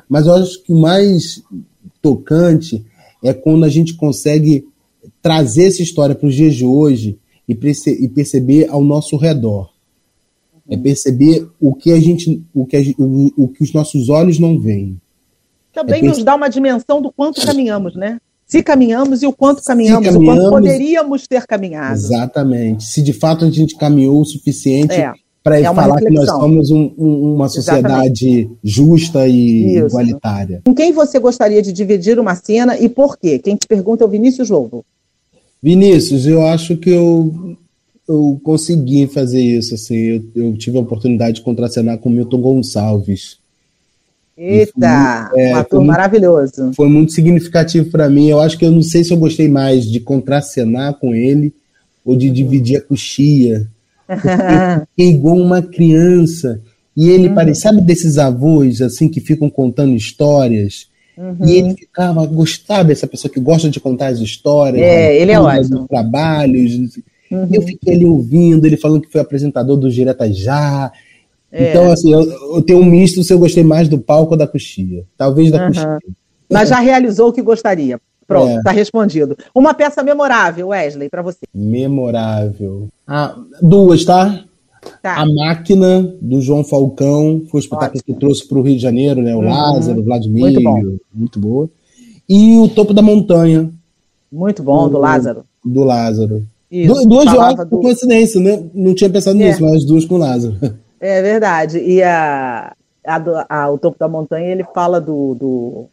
Mas 0.08 0.26
eu 0.26 0.36
acho 0.36 0.62
que 0.62 0.72
o 0.72 0.78
mais 0.78 1.42
tocante 2.00 2.86
é 3.22 3.32
quando 3.32 3.64
a 3.64 3.68
gente 3.68 3.94
consegue 3.94 4.66
trazer 5.22 5.66
essa 5.66 5.82
história 5.82 6.14
para 6.14 6.26
os 6.26 6.34
dias 6.34 6.54
de 6.54 6.64
hoje 6.64 7.18
e, 7.48 7.54
perce 7.54 7.90
e, 7.90 8.08
perceber 8.08 8.68
ao 8.68 8.82
nosso 8.82 9.16
redor. 9.16 9.70
É 10.70 10.76
perceber 10.76 11.48
o 11.58 11.74
que 11.74 11.92
a 11.92 12.00
gente, 12.00 12.42
o 12.54 12.66
que, 12.66 12.76
a, 12.76 12.80
o, 12.98 13.44
o 13.44 13.48
que 13.48 13.62
os 13.62 13.72
nossos 13.72 14.08
olhos 14.08 14.38
não 14.38 14.58
veem. 14.58 15.00
Também 15.72 16.00
é 16.00 16.04
nos 16.04 16.22
dá 16.22 16.34
uma 16.34 16.48
dimensão 16.48 17.00
do 17.00 17.10
quanto 17.10 17.40
caminhamos, 17.40 17.94
né? 17.94 18.20
Se 18.46 18.62
caminhamos 18.62 19.22
e 19.22 19.26
o 19.26 19.32
quanto 19.32 19.62
caminhamos, 19.62 20.06
caminhamos, 20.06 20.44
o 20.44 20.50
quanto 20.50 20.50
poderíamos 20.50 21.26
ter 21.26 21.46
caminhado. 21.46 21.94
Exatamente. 21.94 22.84
Se 22.84 23.02
de 23.02 23.12
fato 23.12 23.44
a 23.44 23.50
gente 23.50 23.76
caminhou 23.76 24.20
o 24.20 24.24
suficiente 24.24 24.94
é 24.94 25.12
para 25.48 25.60
é 25.60 25.64
falar 25.64 25.94
reflexão. 25.94 26.08
que 26.08 26.14
nós 26.14 26.40
somos 26.40 26.70
um, 26.70 26.90
um, 26.98 27.34
uma 27.34 27.48
sociedade 27.48 28.28
Exatamente. 28.28 28.50
justa 28.62 29.26
e 29.26 29.76
Isso. 29.76 29.86
igualitária. 29.86 30.62
Com 30.64 30.74
quem 30.74 30.92
você 30.92 31.18
gostaria 31.18 31.62
de 31.62 31.72
dividir 31.72 32.18
uma 32.18 32.34
cena 32.34 32.78
e 32.78 32.88
por 32.88 33.18
quê? 33.18 33.38
Quem 33.38 33.56
te 33.56 33.66
pergunta 33.66 34.04
é 34.04 34.06
o 34.06 34.10
Vinícius 34.10 34.50
Lobo. 34.50 34.84
Vinícius, 35.62 36.26
eu 36.26 36.46
acho 36.46 36.76
que 36.76 36.90
eu, 36.90 37.56
eu 38.08 38.40
consegui 38.44 39.06
fazer 39.06 39.40
isso. 39.40 39.74
Assim, 39.74 39.96
eu, 39.96 40.24
eu 40.34 40.56
tive 40.56 40.76
a 40.78 40.82
oportunidade 40.82 41.36
de 41.36 41.42
contracenar 41.42 41.98
com 41.98 42.10
Milton 42.10 42.40
Gonçalves. 42.40 43.38
Eita, 44.36 45.30
foi, 45.30 45.40
é, 45.40 45.52
um 45.52 45.56
ator 45.56 45.84
maravilhoso. 45.84 46.72
Foi 46.76 46.88
muito 46.88 47.12
significativo 47.12 47.90
para 47.90 48.08
mim. 48.08 48.28
Eu 48.28 48.40
acho 48.40 48.56
que 48.56 48.64
eu 48.64 48.70
não 48.70 48.82
sei 48.82 49.02
se 49.02 49.12
eu 49.12 49.16
gostei 49.16 49.48
mais 49.48 49.84
de 49.84 49.98
contracenar 49.98 50.94
com 50.94 51.12
ele 51.12 51.52
ou 52.04 52.14
de 52.14 52.28
uhum. 52.28 52.34
dividir 52.34 52.76
a 52.76 52.80
coxia 52.80 53.66
fiquei 54.16 55.10
igual 55.10 55.36
uma 55.36 55.62
criança. 55.62 56.60
E 56.96 57.10
ele 57.10 57.28
uhum. 57.28 57.34
parecia, 57.34 57.70
sabe 57.70 57.80
desses 57.80 58.18
avós, 58.18 58.80
assim, 58.80 59.08
que 59.08 59.20
ficam 59.20 59.48
contando 59.48 59.94
histórias? 59.94 60.88
Uhum. 61.16 61.36
E 61.44 61.52
ele 61.52 61.74
ficava, 61.74 62.24
gostava 62.26 62.84
dessa 62.84 63.06
pessoa 63.06 63.32
que 63.32 63.40
gosta 63.40 63.68
de 63.68 63.80
contar 63.80 64.08
as 64.08 64.20
histórias. 64.20 64.82
É, 64.82 65.16
ele 65.16 65.32
é 65.32 65.40
ótimo. 65.40 65.86
trabalhos. 65.88 66.74
Uhum. 67.30 67.48
Eu 67.52 67.62
fiquei 67.62 67.94
ali 67.94 68.04
ouvindo, 68.04 68.64
ele 68.64 68.76
falando 68.76 69.02
que 69.02 69.12
foi 69.12 69.20
apresentador 69.20 69.76
do 69.76 69.90
Direta 69.90 70.32
Já. 70.32 70.90
É. 71.50 71.70
Então, 71.70 71.90
assim, 71.90 72.12
eu, 72.12 72.22
eu, 72.54 72.62
tenho 72.62 72.80
um 72.80 72.84
misto 72.84 73.22
se 73.22 73.32
eu 73.32 73.38
gostei 73.38 73.64
mais 73.64 73.88
do 73.88 73.98
palco 73.98 74.32
ou 74.32 74.38
da 74.38 74.46
coxia. 74.46 75.04
Talvez 75.16 75.50
da 75.50 75.60
uhum. 75.60 75.66
coxia. 75.68 75.98
Mas 76.50 76.68
já 76.68 76.80
realizou 76.80 77.28
o 77.28 77.32
que 77.32 77.42
gostaria. 77.42 78.00
Pronto, 78.28 78.58
está 78.58 78.72
é. 78.72 78.74
respondido. 78.74 79.34
Uma 79.54 79.72
peça 79.72 80.02
memorável, 80.02 80.68
Wesley, 80.68 81.08
para 81.08 81.22
você. 81.22 81.38
Memorável. 81.54 82.88
Ah, 83.06 83.34
duas, 83.62 84.04
tá? 84.04 84.44
tá? 85.02 85.22
A 85.22 85.26
Máquina, 85.26 86.14
do 86.20 86.38
João 86.42 86.62
Falcão, 86.62 87.42
foi 87.50 87.58
o 87.58 87.62
espetáculo 87.62 87.98
Ótimo. 87.98 88.14
que 88.14 88.20
trouxe 88.20 88.46
para 88.46 88.58
o 88.58 88.62
Rio 88.62 88.76
de 88.76 88.82
Janeiro, 88.82 89.22
né? 89.22 89.34
O 89.34 89.38
uhum. 89.38 89.48
Lázaro, 89.48 90.00
o 90.00 90.04
Vladimir. 90.04 90.42
Muito, 90.42 90.62
bom. 90.62 90.96
muito 91.14 91.40
boa. 91.40 91.70
E 92.28 92.58
o 92.58 92.68
Topo 92.68 92.92
da 92.92 93.00
Montanha. 93.00 93.72
Muito 94.30 94.62
bom, 94.62 94.84
do, 94.84 94.90
do 94.90 94.98
Lázaro. 94.98 95.44
Do 95.64 95.84
Lázaro. 95.84 96.46
Isso, 96.70 97.08
duas 97.08 97.30
jogos 97.30 97.64
do... 97.64 97.70
por 97.70 97.80
coincidência, 97.80 98.38
né? 98.38 98.62
Não 98.74 98.94
tinha 98.94 99.08
pensado 99.08 99.40
é. 99.40 99.46
nisso, 99.46 99.62
mas 99.62 99.86
duas 99.86 100.04
com 100.04 100.16
o 100.16 100.18
Lázaro. 100.18 100.54
É 101.00 101.22
verdade. 101.22 101.78
E 101.78 102.02
a, 102.02 102.74
a, 103.06 103.46
a, 103.48 103.70
o 103.70 103.78
Topo 103.78 103.96
da 103.96 104.08
Montanha, 104.08 104.48
ele 104.48 104.64
fala 104.74 105.00
do, 105.00 105.32
do, 105.36 105.86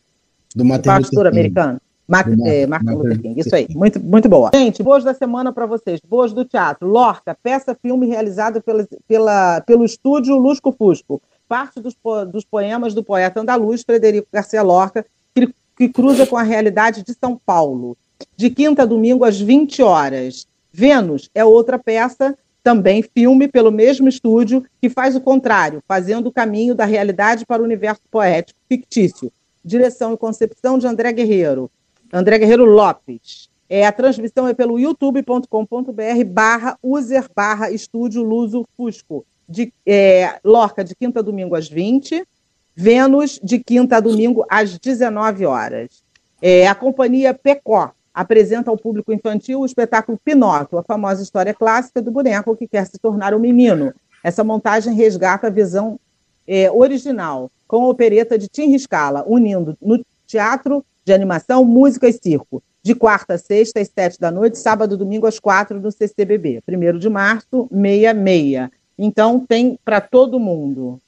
do, 0.55 0.63
do 0.63 0.81
pastor 0.81 1.27
americano. 1.27 1.79
Mark, 2.07 2.27
é, 2.45 2.67
Martin 2.67 2.91
Luther 2.91 3.19
King, 3.19 3.39
isso 3.39 3.55
aí, 3.55 3.67
muito, 3.71 3.99
muito 3.99 4.29
boa. 4.29 4.51
Gente, 4.53 4.83
boas 4.83 5.03
da 5.03 5.13
semana 5.13 5.51
para 5.51 5.65
vocês, 5.65 5.99
boas 6.07 6.33
do 6.33 6.45
teatro. 6.45 6.87
Lorca, 6.87 7.35
peça-filme 7.41 8.05
realizada 8.07 8.61
pela, 8.61 8.87
pela, 9.07 9.61
pelo 9.61 9.83
estúdio 9.83 10.35
Lusco 10.35 10.71
Fusco, 10.71 11.21
parte 11.47 11.79
dos, 11.79 11.95
dos 12.31 12.45
poemas 12.45 12.93
do 12.93 13.03
poeta 13.03 13.39
andaluz 13.39 13.81
Frederico 13.83 14.27
Garcia 14.31 14.61
Lorca, 14.61 15.05
que, 15.33 15.49
que 15.75 15.89
cruza 15.89 16.27
com 16.27 16.37
a 16.37 16.43
realidade 16.43 17.03
de 17.03 17.13
São 17.13 17.39
Paulo. 17.43 17.97
De 18.37 18.49
quinta 18.49 18.83
a 18.83 18.85
domingo, 18.85 19.25
às 19.25 19.39
20 19.39 19.81
horas. 19.81 20.47
Vênus 20.71 21.29
é 21.33 21.43
outra 21.43 21.79
peça, 21.79 22.37
também 22.63 23.01
filme 23.01 23.47
pelo 23.47 23.71
mesmo 23.71 24.07
estúdio, 24.07 24.63
que 24.81 24.89
faz 24.89 25.15
o 25.15 25.21
contrário, 25.21 25.81
fazendo 25.87 26.27
o 26.27 26.31
caminho 26.31 26.75
da 26.75 26.85
realidade 26.85 27.45
para 27.45 27.61
o 27.61 27.65
universo 27.65 28.01
poético 28.11 28.59
fictício 28.69 29.31
direção 29.65 30.13
e 30.13 30.17
concepção 30.17 30.77
de 30.77 30.85
André 30.85 31.11
Guerreiro, 31.11 31.71
André 32.15 32.39
Guerreiro 32.39 32.63
Lopes. 32.63 33.49
É, 33.69 33.85
a 33.85 33.91
transmissão 33.91 34.47
é 34.47 34.53
pelo 34.53 34.79
youtube.com.br 34.79 36.23
barra 36.25 36.77
user 36.81 37.25
barra 37.35 37.69
estúdio 37.69 38.23
Luso 38.23 38.65
Fusco. 38.77 39.25
De, 39.49 39.73
é, 39.85 40.39
Lorca, 40.41 40.81
de 40.81 40.95
quinta 40.95 41.19
a 41.19 41.21
domingo 41.21 41.55
às 41.55 41.67
20, 41.67 42.25
Vênus, 42.73 43.37
de 43.43 43.59
quinta 43.59 43.97
a 43.97 43.99
domingo 43.99 44.45
às 44.49 44.79
19 44.79 45.45
horas. 45.45 46.05
É, 46.41 46.65
a 46.67 46.73
companhia 46.73 47.33
Pecó 47.33 47.91
apresenta 48.13 48.71
ao 48.71 48.77
público 48.77 49.11
infantil 49.11 49.59
o 49.59 49.65
espetáculo 49.65 50.17
Pinóquio, 50.23 50.77
a 50.77 50.83
famosa 50.83 51.21
história 51.21 51.53
clássica 51.53 52.01
do 52.01 52.11
boneco 52.11 52.55
que 52.55 52.65
quer 52.65 52.85
se 52.87 52.97
tornar 52.97 53.33
um 53.33 53.39
menino. 53.39 53.93
Essa 54.23 54.41
montagem 54.41 54.93
resgata 54.93 55.47
a 55.47 55.49
visão 55.51 55.99
é, 56.47 56.71
original, 56.71 57.51
com 57.67 57.83
a 57.83 57.89
opereta 57.89 58.37
de 58.37 58.47
Tim 58.47 58.69
Riscala, 58.69 59.25
unindo 59.27 59.77
no 59.81 60.01
teatro 60.25 60.83
de 61.05 61.13
animação, 61.13 61.63
música 61.63 62.09
e 62.09 62.13
circo. 62.13 62.63
De 62.81 62.95
quarta 62.95 63.35
a 63.35 63.37
sexta, 63.37 63.79
às 63.79 63.87
sete 63.87 64.19
da 64.19 64.31
noite, 64.31 64.57
sábado 64.57 64.95
e 64.95 64.97
domingo, 64.97 65.27
às 65.27 65.39
quatro, 65.39 65.79
no 65.79 65.91
CCBB. 65.91 66.61
Primeiro 66.65 66.99
de 66.99 67.09
março, 67.09 67.67
meia, 67.71 68.13
meia. 68.13 68.71
Então, 68.97 69.39
tem 69.39 69.79
para 69.83 70.01
todo 70.01 70.39
mundo. 70.39 70.99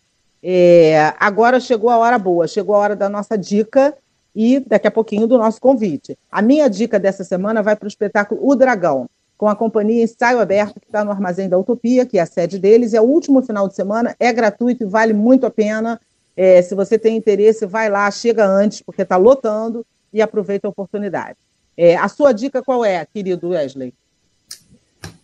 É, 0.41 1.13
agora 1.19 1.60
chegou 1.60 1.89
a 1.89 1.97
hora 1.97 2.17
boa, 2.17 2.47
chegou 2.47 2.75
a 2.75 2.79
hora 2.79 2.95
da 2.95 3.10
nossa 3.10 3.38
dica 3.38 3.95
e 4.36 4.60
daqui 4.60 4.88
a 4.88 4.91
pouquinho 4.91 5.27
do 5.27 5.38
nosso 5.38 5.60
convite. 5.60 6.17
A 6.31 6.41
minha 6.41 6.69
dica 6.69 6.99
dessa 6.99 7.23
semana 7.23 7.63
vai 7.63 7.75
para 7.75 7.86
o 7.86 7.89
espetáculo 7.89 8.39
O 8.43 8.55
Dragão, 8.55 9.10
com 9.38 9.47
a 9.47 9.55
companhia 9.55 10.03
Ensaio 10.03 10.39
Aberto, 10.39 10.79
que 10.79 10.88
está 10.88 11.03
no 11.03 11.12
Armazém 11.12 11.49
da 11.49 11.57
Utopia, 11.57 12.05
que 12.05 12.17
é 12.17 12.21
a 12.21 12.25
sede 12.25 12.60
deles. 12.60 12.93
É 12.93 13.01
o 13.01 13.05
último 13.05 13.41
final 13.41 13.67
de 13.67 13.75
semana, 13.75 14.15
é 14.19 14.31
gratuito 14.31 14.83
e 14.83 14.88
vale 14.88 15.13
muito 15.13 15.45
a 15.45 15.51
pena. 15.51 15.99
É, 16.38 16.62
se 16.62 16.76
você 16.76 17.00
tem 17.00 17.17
interesse, 17.17 17.65
vai 17.65 17.89
lá, 17.89 18.10
chega 18.12 18.45
antes, 18.45 18.84
porque 18.84 19.02
está 19.02 19.17
lotando 19.17 19.84
e 20.13 20.21
aproveita 20.21 20.67
a 20.67 20.69
oportunidade. 20.69 21.39
É, 21.76 21.95
a 21.95 22.08
sua 22.08 22.32
dica 22.32 22.62
qual 22.62 22.86
é, 22.86 23.04
querido 23.06 23.50
Wesley? 23.50 23.91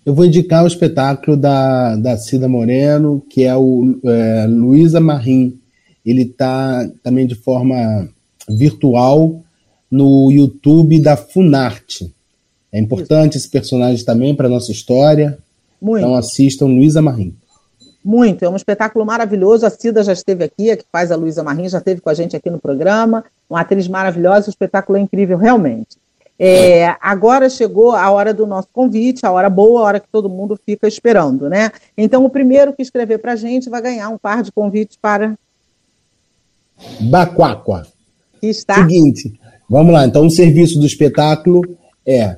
Eu 0.04 0.14
vou 0.14 0.26
indicar 0.26 0.64
o 0.64 0.68
espetáculo 0.68 1.38
da, 1.38 1.96
da 1.96 2.18
Cida 2.18 2.50
Moreno, 2.50 3.24
que 3.30 3.44
é 3.44 3.56
o 3.56 4.00
é, 4.04 4.48
Luísa 4.48 5.00
Marim. 5.00 5.60
Ele 6.06 6.24
está 6.24 6.90
também 7.02 7.26
de 7.26 7.36
forma 7.36 8.10
virtual 8.50 9.42
no 9.90 10.32
YouTube 10.32 11.00
da 11.00 11.16
Funarte. 11.16 12.14
É 12.72 12.80
importante 12.80 13.38
Isso. 13.38 13.46
esse 13.46 13.50
personagem 13.50 14.04
também 14.04 14.36
para 14.36 14.48
a 14.48 14.50
nossa 14.50 14.72
história. 14.72 15.38
Muito. 15.80 16.04
Então 16.04 16.16
assistam 16.16 16.66
Luísa 16.66 17.02
Marim. 17.02 17.36
Muito, 18.04 18.44
é 18.44 18.50
um 18.50 18.56
espetáculo 18.56 19.06
maravilhoso. 19.06 19.66
A 19.66 19.70
Cida 19.70 20.04
já 20.04 20.12
esteve 20.12 20.44
aqui, 20.44 20.70
a 20.70 20.78
que 20.78 20.84
faz 20.92 21.12
a 21.12 21.16
Luísa 21.16 21.42
Marim, 21.42 21.70
já 21.70 21.78
esteve 21.78 22.02
com 22.02 22.10
a 22.10 22.14
gente 22.14 22.36
aqui 22.36 22.50
no 22.50 22.60
programa. 22.60 23.24
Uma 23.50 23.62
atriz 23.62 23.88
maravilhosa, 23.88 24.48
o 24.48 24.50
espetáculo 24.50 24.98
é 24.98 25.02
incrível, 25.02 25.38
realmente. 25.38 25.98
É, 26.38 26.96
agora 27.00 27.50
chegou 27.50 27.92
a 27.92 28.10
hora 28.12 28.34
do 28.34 28.46
nosso 28.46 28.68
convite, 28.74 29.26
a 29.26 29.32
hora 29.32 29.50
boa, 29.50 29.80
a 29.80 29.84
hora 29.84 30.00
que 30.00 30.08
todo 30.12 30.30
mundo 30.30 30.60
fica 30.66 30.88
esperando, 30.88 31.48
né? 31.48 31.72
Então, 31.98 32.26
o 32.26 32.30
primeiro 32.30 32.74
que 32.74 32.82
escrever 32.82 33.20
para 33.20 33.34
a 33.34 33.38
gente 33.38 33.70
vai 33.70 33.82
ganhar 33.82 34.10
um 34.10 34.18
par 34.18 34.44
de 34.44 34.52
convites 34.52 34.98
para. 35.02 35.36
Baquáqua. 37.00 37.88
Que 38.42 38.48
está. 38.48 38.76
Seguinte, 38.76 39.40
vamos 39.70 39.94
lá. 39.94 40.06
Então, 40.06 40.26
o 40.26 40.32
serviço 40.32 40.80
do 40.80 40.86
espetáculo 40.86 41.62
é 42.06 42.38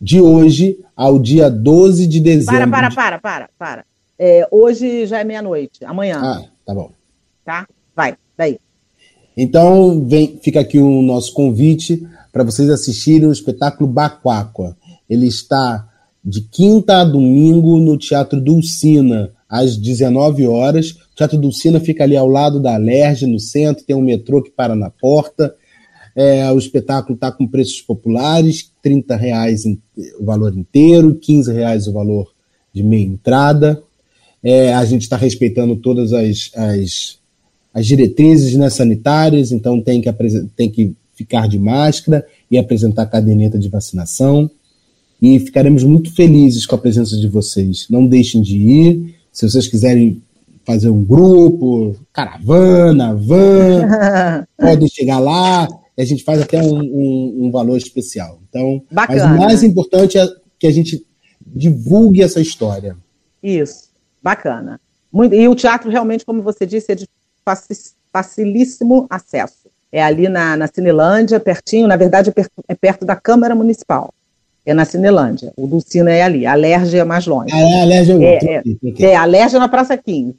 de 0.00 0.20
hoje 0.20 0.78
ao 0.96 1.18
dia 1.18 1.50
12 1.50 2.06
de 2.06 2.20
dezembro. 2.20 2.70
Para, 2.70 2.90
para, 2.90 2.90
para, 2.90 3.18
para, 3.18 3.50
para. 3.58 3.91
É, 4.24 4.46
hoje 4.52 5.04
já 5.04 5.18
é 5.18 5.24
meia-noite, 5.24 5.84
amanhã. 5.84 6.20
Ah, 6.22 6.44
tá 6.64 6.72
bom. 6.72 6.92
Tá? 7.44 7.66
Vai, 7.92 8.16
daí. 8.38 8.56
Então, 9.36 10.06
vem, 10.06 10.38
fica 10.40 10.60
aqui 10.60 10.78
o 10.78 11.02
nosso 11.02 11.34
convite 11.34 12.06
para 12.32 12.44
vocês 12.44 12.70
assistirem 12.70 13.26
o 13.26 13.32
espetáculo 13.32 13.90
Baquáqua. 13.90 14.76
Ele 15.10 15.26
está 15.26 15.88
de 16.24 16.40
quinta 16.42 17.00
a 17.00 17.04
domingo 17.04 17.80
no 17.80 17.98
Teatro 17.98 18.40
Dulcina, 18.40 19.32
às 19.48 19.76
19 19.76 20.46
horas. 20.46 20.92
O 20.92 21.16
Teatro 21.16 21.36
Dulcina 21.36 21.80
fica 21.80 22.04
ali 22.04 22.16
ao 22.16 22.28
lado 22.28 22.60
da 22.60 22.76
Alerj, 22.76 23.26
no 23.26 23.40
centro, 23.40 23.84
tem 23.84 23.96
um 23.96 24.00
metrô 24.00 24.40
que 24.40 24.52
para 24.52 24.76
na 24.76 24.88
porta. 24.88 25.52
É, 26.14 26.48
o 26.52 26.58
espetáculo 26.58 27.16
está 27.16 27.32
com 27.32 27.44
preços 27.44 27.80
populares, 27.80 28.70
R$ 28.84 29.04
reais 29.18 29.64
o 30.20 30.24
valor 30.24 30.56
inteiro, 30.56 31.18
R$ 31.20 31.52
reais 31.52 31.88
o 31.88 31.92
valor 31.92 32.32
de 32.72 32.84
meia 32.84 33.04
entrada. 33.04 33.82
É, 34.42 34.72
a 34.74 34.84
gente 34.84 35.02
está 35.02 35.16
respeitando 35.16 35.76
todas 35.76 36.12
as, 36.12 36.50
as, 36.54 37.18
as 37.72 37.86
diretrizes 37.86 38.54
né, 38.56 38.68
sanitárias, 38.68 39.52
então 39.52 39.80
tem 39.80 40.00
que, 40.00 40.12
tem 40.56 40.70
que 40.70 40.94
ficar 41.14 41.46
de 41.46 41.58
máscara 41.58 42.26
e 42.50 42.58
apresentar 42.58 43.06
caderneta 43.06 43.58
de 43.58 43.68
vacinação. 43.68 44.50
E 45.20 45.38
ficaremos 45.38 45.84
muito 45.84 46.12
felizes 46.12 46.66
com 46.66 46.74
a 46.74 46.78
presença 46.78 47.16
de 47.16 47.28
vocês. 47.28 47.86
Não 47.88 48.06
deixem 48.06 48.42
de 48.42 48.56
ir. 48.56 49.14
Se 49.30 49.48
vocês 49.48 49.68
quiserem 49.68 50.20
fazer 50.64 50.88
um 50.88 51.04
grupo, 51.04 51.96
caravana, 52.12 53.14
van, 53.14 54.46
podem 54.58 54.88
chegar 54.88 55.20
lá. 55.20 55.68
E 55.96 56.02
a 56.02 56.04
gente 56.04 56.24
faz 56.24 56.40
até 56.40 56.60
um, 56.60 56.76
um, 56.76 57.46
um 57.46 57.50
valor 57.50 57.76
especial. 57.76 58.40
Então, 58.48 58.82
Bacana. 58.90 59.28
mas 59.28 59.36
o 59.36 59.38
mais 59.38 59.62
importante 59.62 60.18
é 60.18 60.26
que 60.58 60.66
a 60.66 60.72
gente 60.72 61.04
divulgue 61.46 62.22
essa 62.22 62.40
história. 62.40 62.96
Isso, 63.42 63.88
bacana. 64.22 64.80
Muito, 65.12 65.34
e 65.34 65.46
o 65.48 65.54
teatro 65.54 65.90
realmente, 65.90 66.24
como 66.24 66.42
você 66.42 66.64
disse, 66.64 66.92
é 66.92 66.94
de 66.94 67.08
facilíssimo 68.12 69.06
acesso. 69.10 69.70
É 69.90 70.02
ali 70.02 70.28
na, 70.28 70.56
na 70.56 70.66
Cinelândia, 70.66 71.38
pertinho, 71.38 71.86
na 71.86 71.96
verdade 71.96 72.30
é 72.30 72.32
perto, 72.32 72.64
é 72.66 72.74
perto 72.74 73.04
da 73.04 73.14
Câmara 73.14 73.54
Municipal. 73.54 74.14
É 74.64 74.72
na 74.72 74.84
Cinelândia. 74.84 75.52
O 75.56 75.66
Dulcina 75.66 76.10
é 76.10 76.22
ali. 76.22 76.46
A 76.46 76.54
Lerge 76.54 76.96
é 76.96 77.04
mais 77.04 77.26
longe. 77.26 77.52
Ah, 77.52 77.58
é, 77.58 77.82
a 77.82 77.84
Lerge 77.84 78.12
é, 78.12 78.38
é, 78.44 78.54
é, 78.56 79.02
é, 79.10 79.16
a 79.16 79.24
Lerge 79.24 79.56
é 79.56 79.58
na 79.58 79.68
Praça 79.68 79.96
15. 79.96 80.34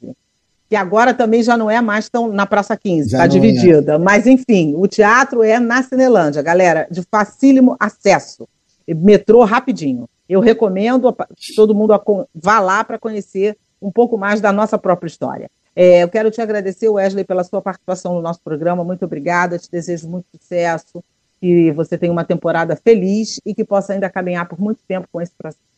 Que 0.68 0.74
agora 0.74 1.12
também 1.12 1.42
já 1.42 1.56
não 1.56 1.70
é 1.70 1.80
mais 1.80 2.08
tão 2.08 2.28
na 2.28 2.46
Praça 2.46 2.74
15, 2.74 3.06
está 3.06 3.24
é. 3.24 3.28
dividida. 3.28 3.92
É. 3.92 3.98
Mas, 3.98 4.26
enfim, 4.26 4.74
o 4.76 4.88
teatro 4.88 5.42
é 5.42 5.60
na 5.60 5.82
Cinelândia, 5.82 6.42
galera, 6.42 6.88
de 6.90 7.02
facílimo 7.02 7.76
acesso. 7.78 8.48
Metrô 8.88 9.44
rapidinho. 9.44 10.08
Eu 10.26 10.40
recomendo 10.40 11.14
que 11.36 11.54
todo 11.54 11.74
mundo 11.74 11.94
vá 12.34 12.60
lá 12.60 12.82
para 12.82 12.98
conhecer 12.98 13.56
um 13.84 13.90
pouco 13.90 14.16
mais 14.16 14.40
da 14.40 14.50
nossa 14.50 14.78
própria 14.78 15.08
história. 15.08 15.50
É, 15.76 16.02
eu 16.02 16.08
quero 16.08 16.30
te 16.30 16.40
agradecer, 16.40 16.88
Wesley, 16.88 17.24
pela 17.24 17.44
sua 17.44 17.60
participação 17.60 18.14
no 18.14 18.22
nosso 18.22 18.40
programa. 18.42 18.82
Muito 18.82 19.04
obrigada, 19.04 19.58
te 19.58 19.70
desejo 19.70 20.08
muito 20.08 20.24
sucesso, 20.34 21.04
que 21.40 21.70
você 21.72 21.98
tenha 21.98 22.10
uma 22.12 22.24
temporada 22.24 22.76
feliz 22.76 23.38
e 23.44 23.54
que 23.54 23.64
possa 23.64 23.92
ainda 23.92 24.08
caminhar 24.08 24.48
por 24.48 24.58
muito 24.58 24.80
tempo 24.88 25.06
com 25.12 25.20
esse, 25.20 25.32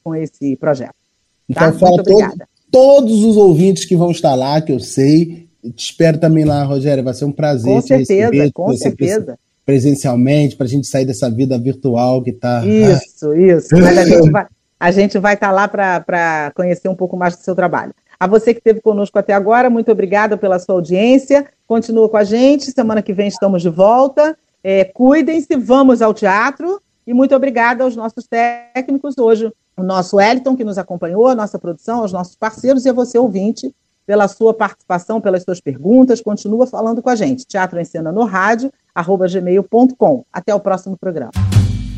com 0.05 0.15
esse 0.15 0.55
projeto. 0.57 0.95
Tá? 1.53 1.69
Então, 1.69 1.79
fala 1.79 2.05
todo, 2.05 2.47
todos 2.71 3.25
os 3.25 3.37
ouvintes 3.37 3.85
que 3.85 3.97
vão 3.97 4.13
estar 4.13 4.35
lá, 4.35 4.61
que 4.61 4.73
eu 4.73 4.79
sei. 4.79 5.49
Te 5.75 5.91
espero 5.91 6.19
também 6.19 6.45
lá, 6.45 6.63
Rogério. 6.63 7.03
Vai 7.03 7.15
ser 7.15 7.25
um 7.25 7.33
prazer 7.33 7.75
com 7.75 7.81
certeza, 7.81 8.31
receber, 8.31 8.53
com 8.53 8.77
certeza. 8.77 9.39
presencialmente, 9.65 10.55
para 10.55 10.67
a 10.67 10.69
gente 10.69 10.87
sair 10.87 11.05
dessa 11.05 11.29
vida 11.29 11.59
virtual 11.59 12.23
que 12.23 12.31
está. 12.31 12.65
Isso, 12.65 13.35
isso. 13.35 13.69
Mas 13.73 13.99
a 13.99 14.05
gente 14.05 14.31
vai 14.31 14.47
a 14.79 14.91
gente 14.91 15.19
vai 15.19 15.35
estar 15.35 15.49
tá 15.49 15.53
lá 15.53 15.69
para 15.69 16.53
conhecer 16.55 16.89
um 16.89 16.95
pouco 16.95 17.17
mais 17.17 17.37
do 17.37 17.43
seu 17.43 17.55
trabalho. 17.55 17.95
A 18.19 18.27
você 18.27 18.55
que 18.55 18.61
esteve 18.61 18.81
conosco 18.81 19.19
até 19.19 19.33
agora, 19.35 19.69
muito 19.69 19.91
obrigada 19.93 20.37
pela 20.37 20.59
sua 20.59 20.75
audiência. 20.75 21.47
Continua 21.67 22.09
com 22.09 22.17
a 22.17 22.25
gente. 22.25 22.71
Semana 22.71 23.03
que 23.03 23.13
vem 23.13 23.29
estamos 23.29 23.61
de 23.63 23.69
volta. 23.69 24.37
É, 24.65 24.85
Cuidem-se, 24.85 25.55
vamos 25.57 26.01
ao 26.01 26.15
teatro. 26.15 26.81
E 27.07 27.15
muito 27.15 27.35
obrigada 27.37 27.85
aos 27.85 27.95
nossos 27.95 28.27
técnicos 28.27 29.17
hoje, 29.17 29.53
o 29.77 29.83
nosso 29.83 30.17
Wellington, 30.17 30.57
que 30.57 30.65
nos 30.65 30.77
acompanhou, 30.77 31.29
a 31.29 31.37
nossa 31.37 31.57
produção, 31.57 32.01
aos 32.01 32.13
nossos 32.13 32.35
parceiros 32.35 32.85
e 32.85 32.89
a 32.89 32.93
você, 32.93 33.17
ouvinte, 33.17 33.73
pela 34.05 34.27
sua 34.27 34.53
participação, 34.53 35.21
pelas 35.21 35.45
suas 35.45 35.61
perguntas. 35.61 36.21
Continua 36.21 36.67
falando 36.67 37.03
com 37.03 37.11
a 37.11 37.15
gente. 37.15 37.47
Teatro 37.47 37.79
em 37.79 37.85
Cena 37.85 38.11
no 38.11 38.25
rádio, 38.25 38.73
arroba 38.95 39.29
gmail.com. 39.29 40.25
Até 40.33 40.55
o 40.55 40.61
próximo 40.61 40.97
programa. 40.97 41.31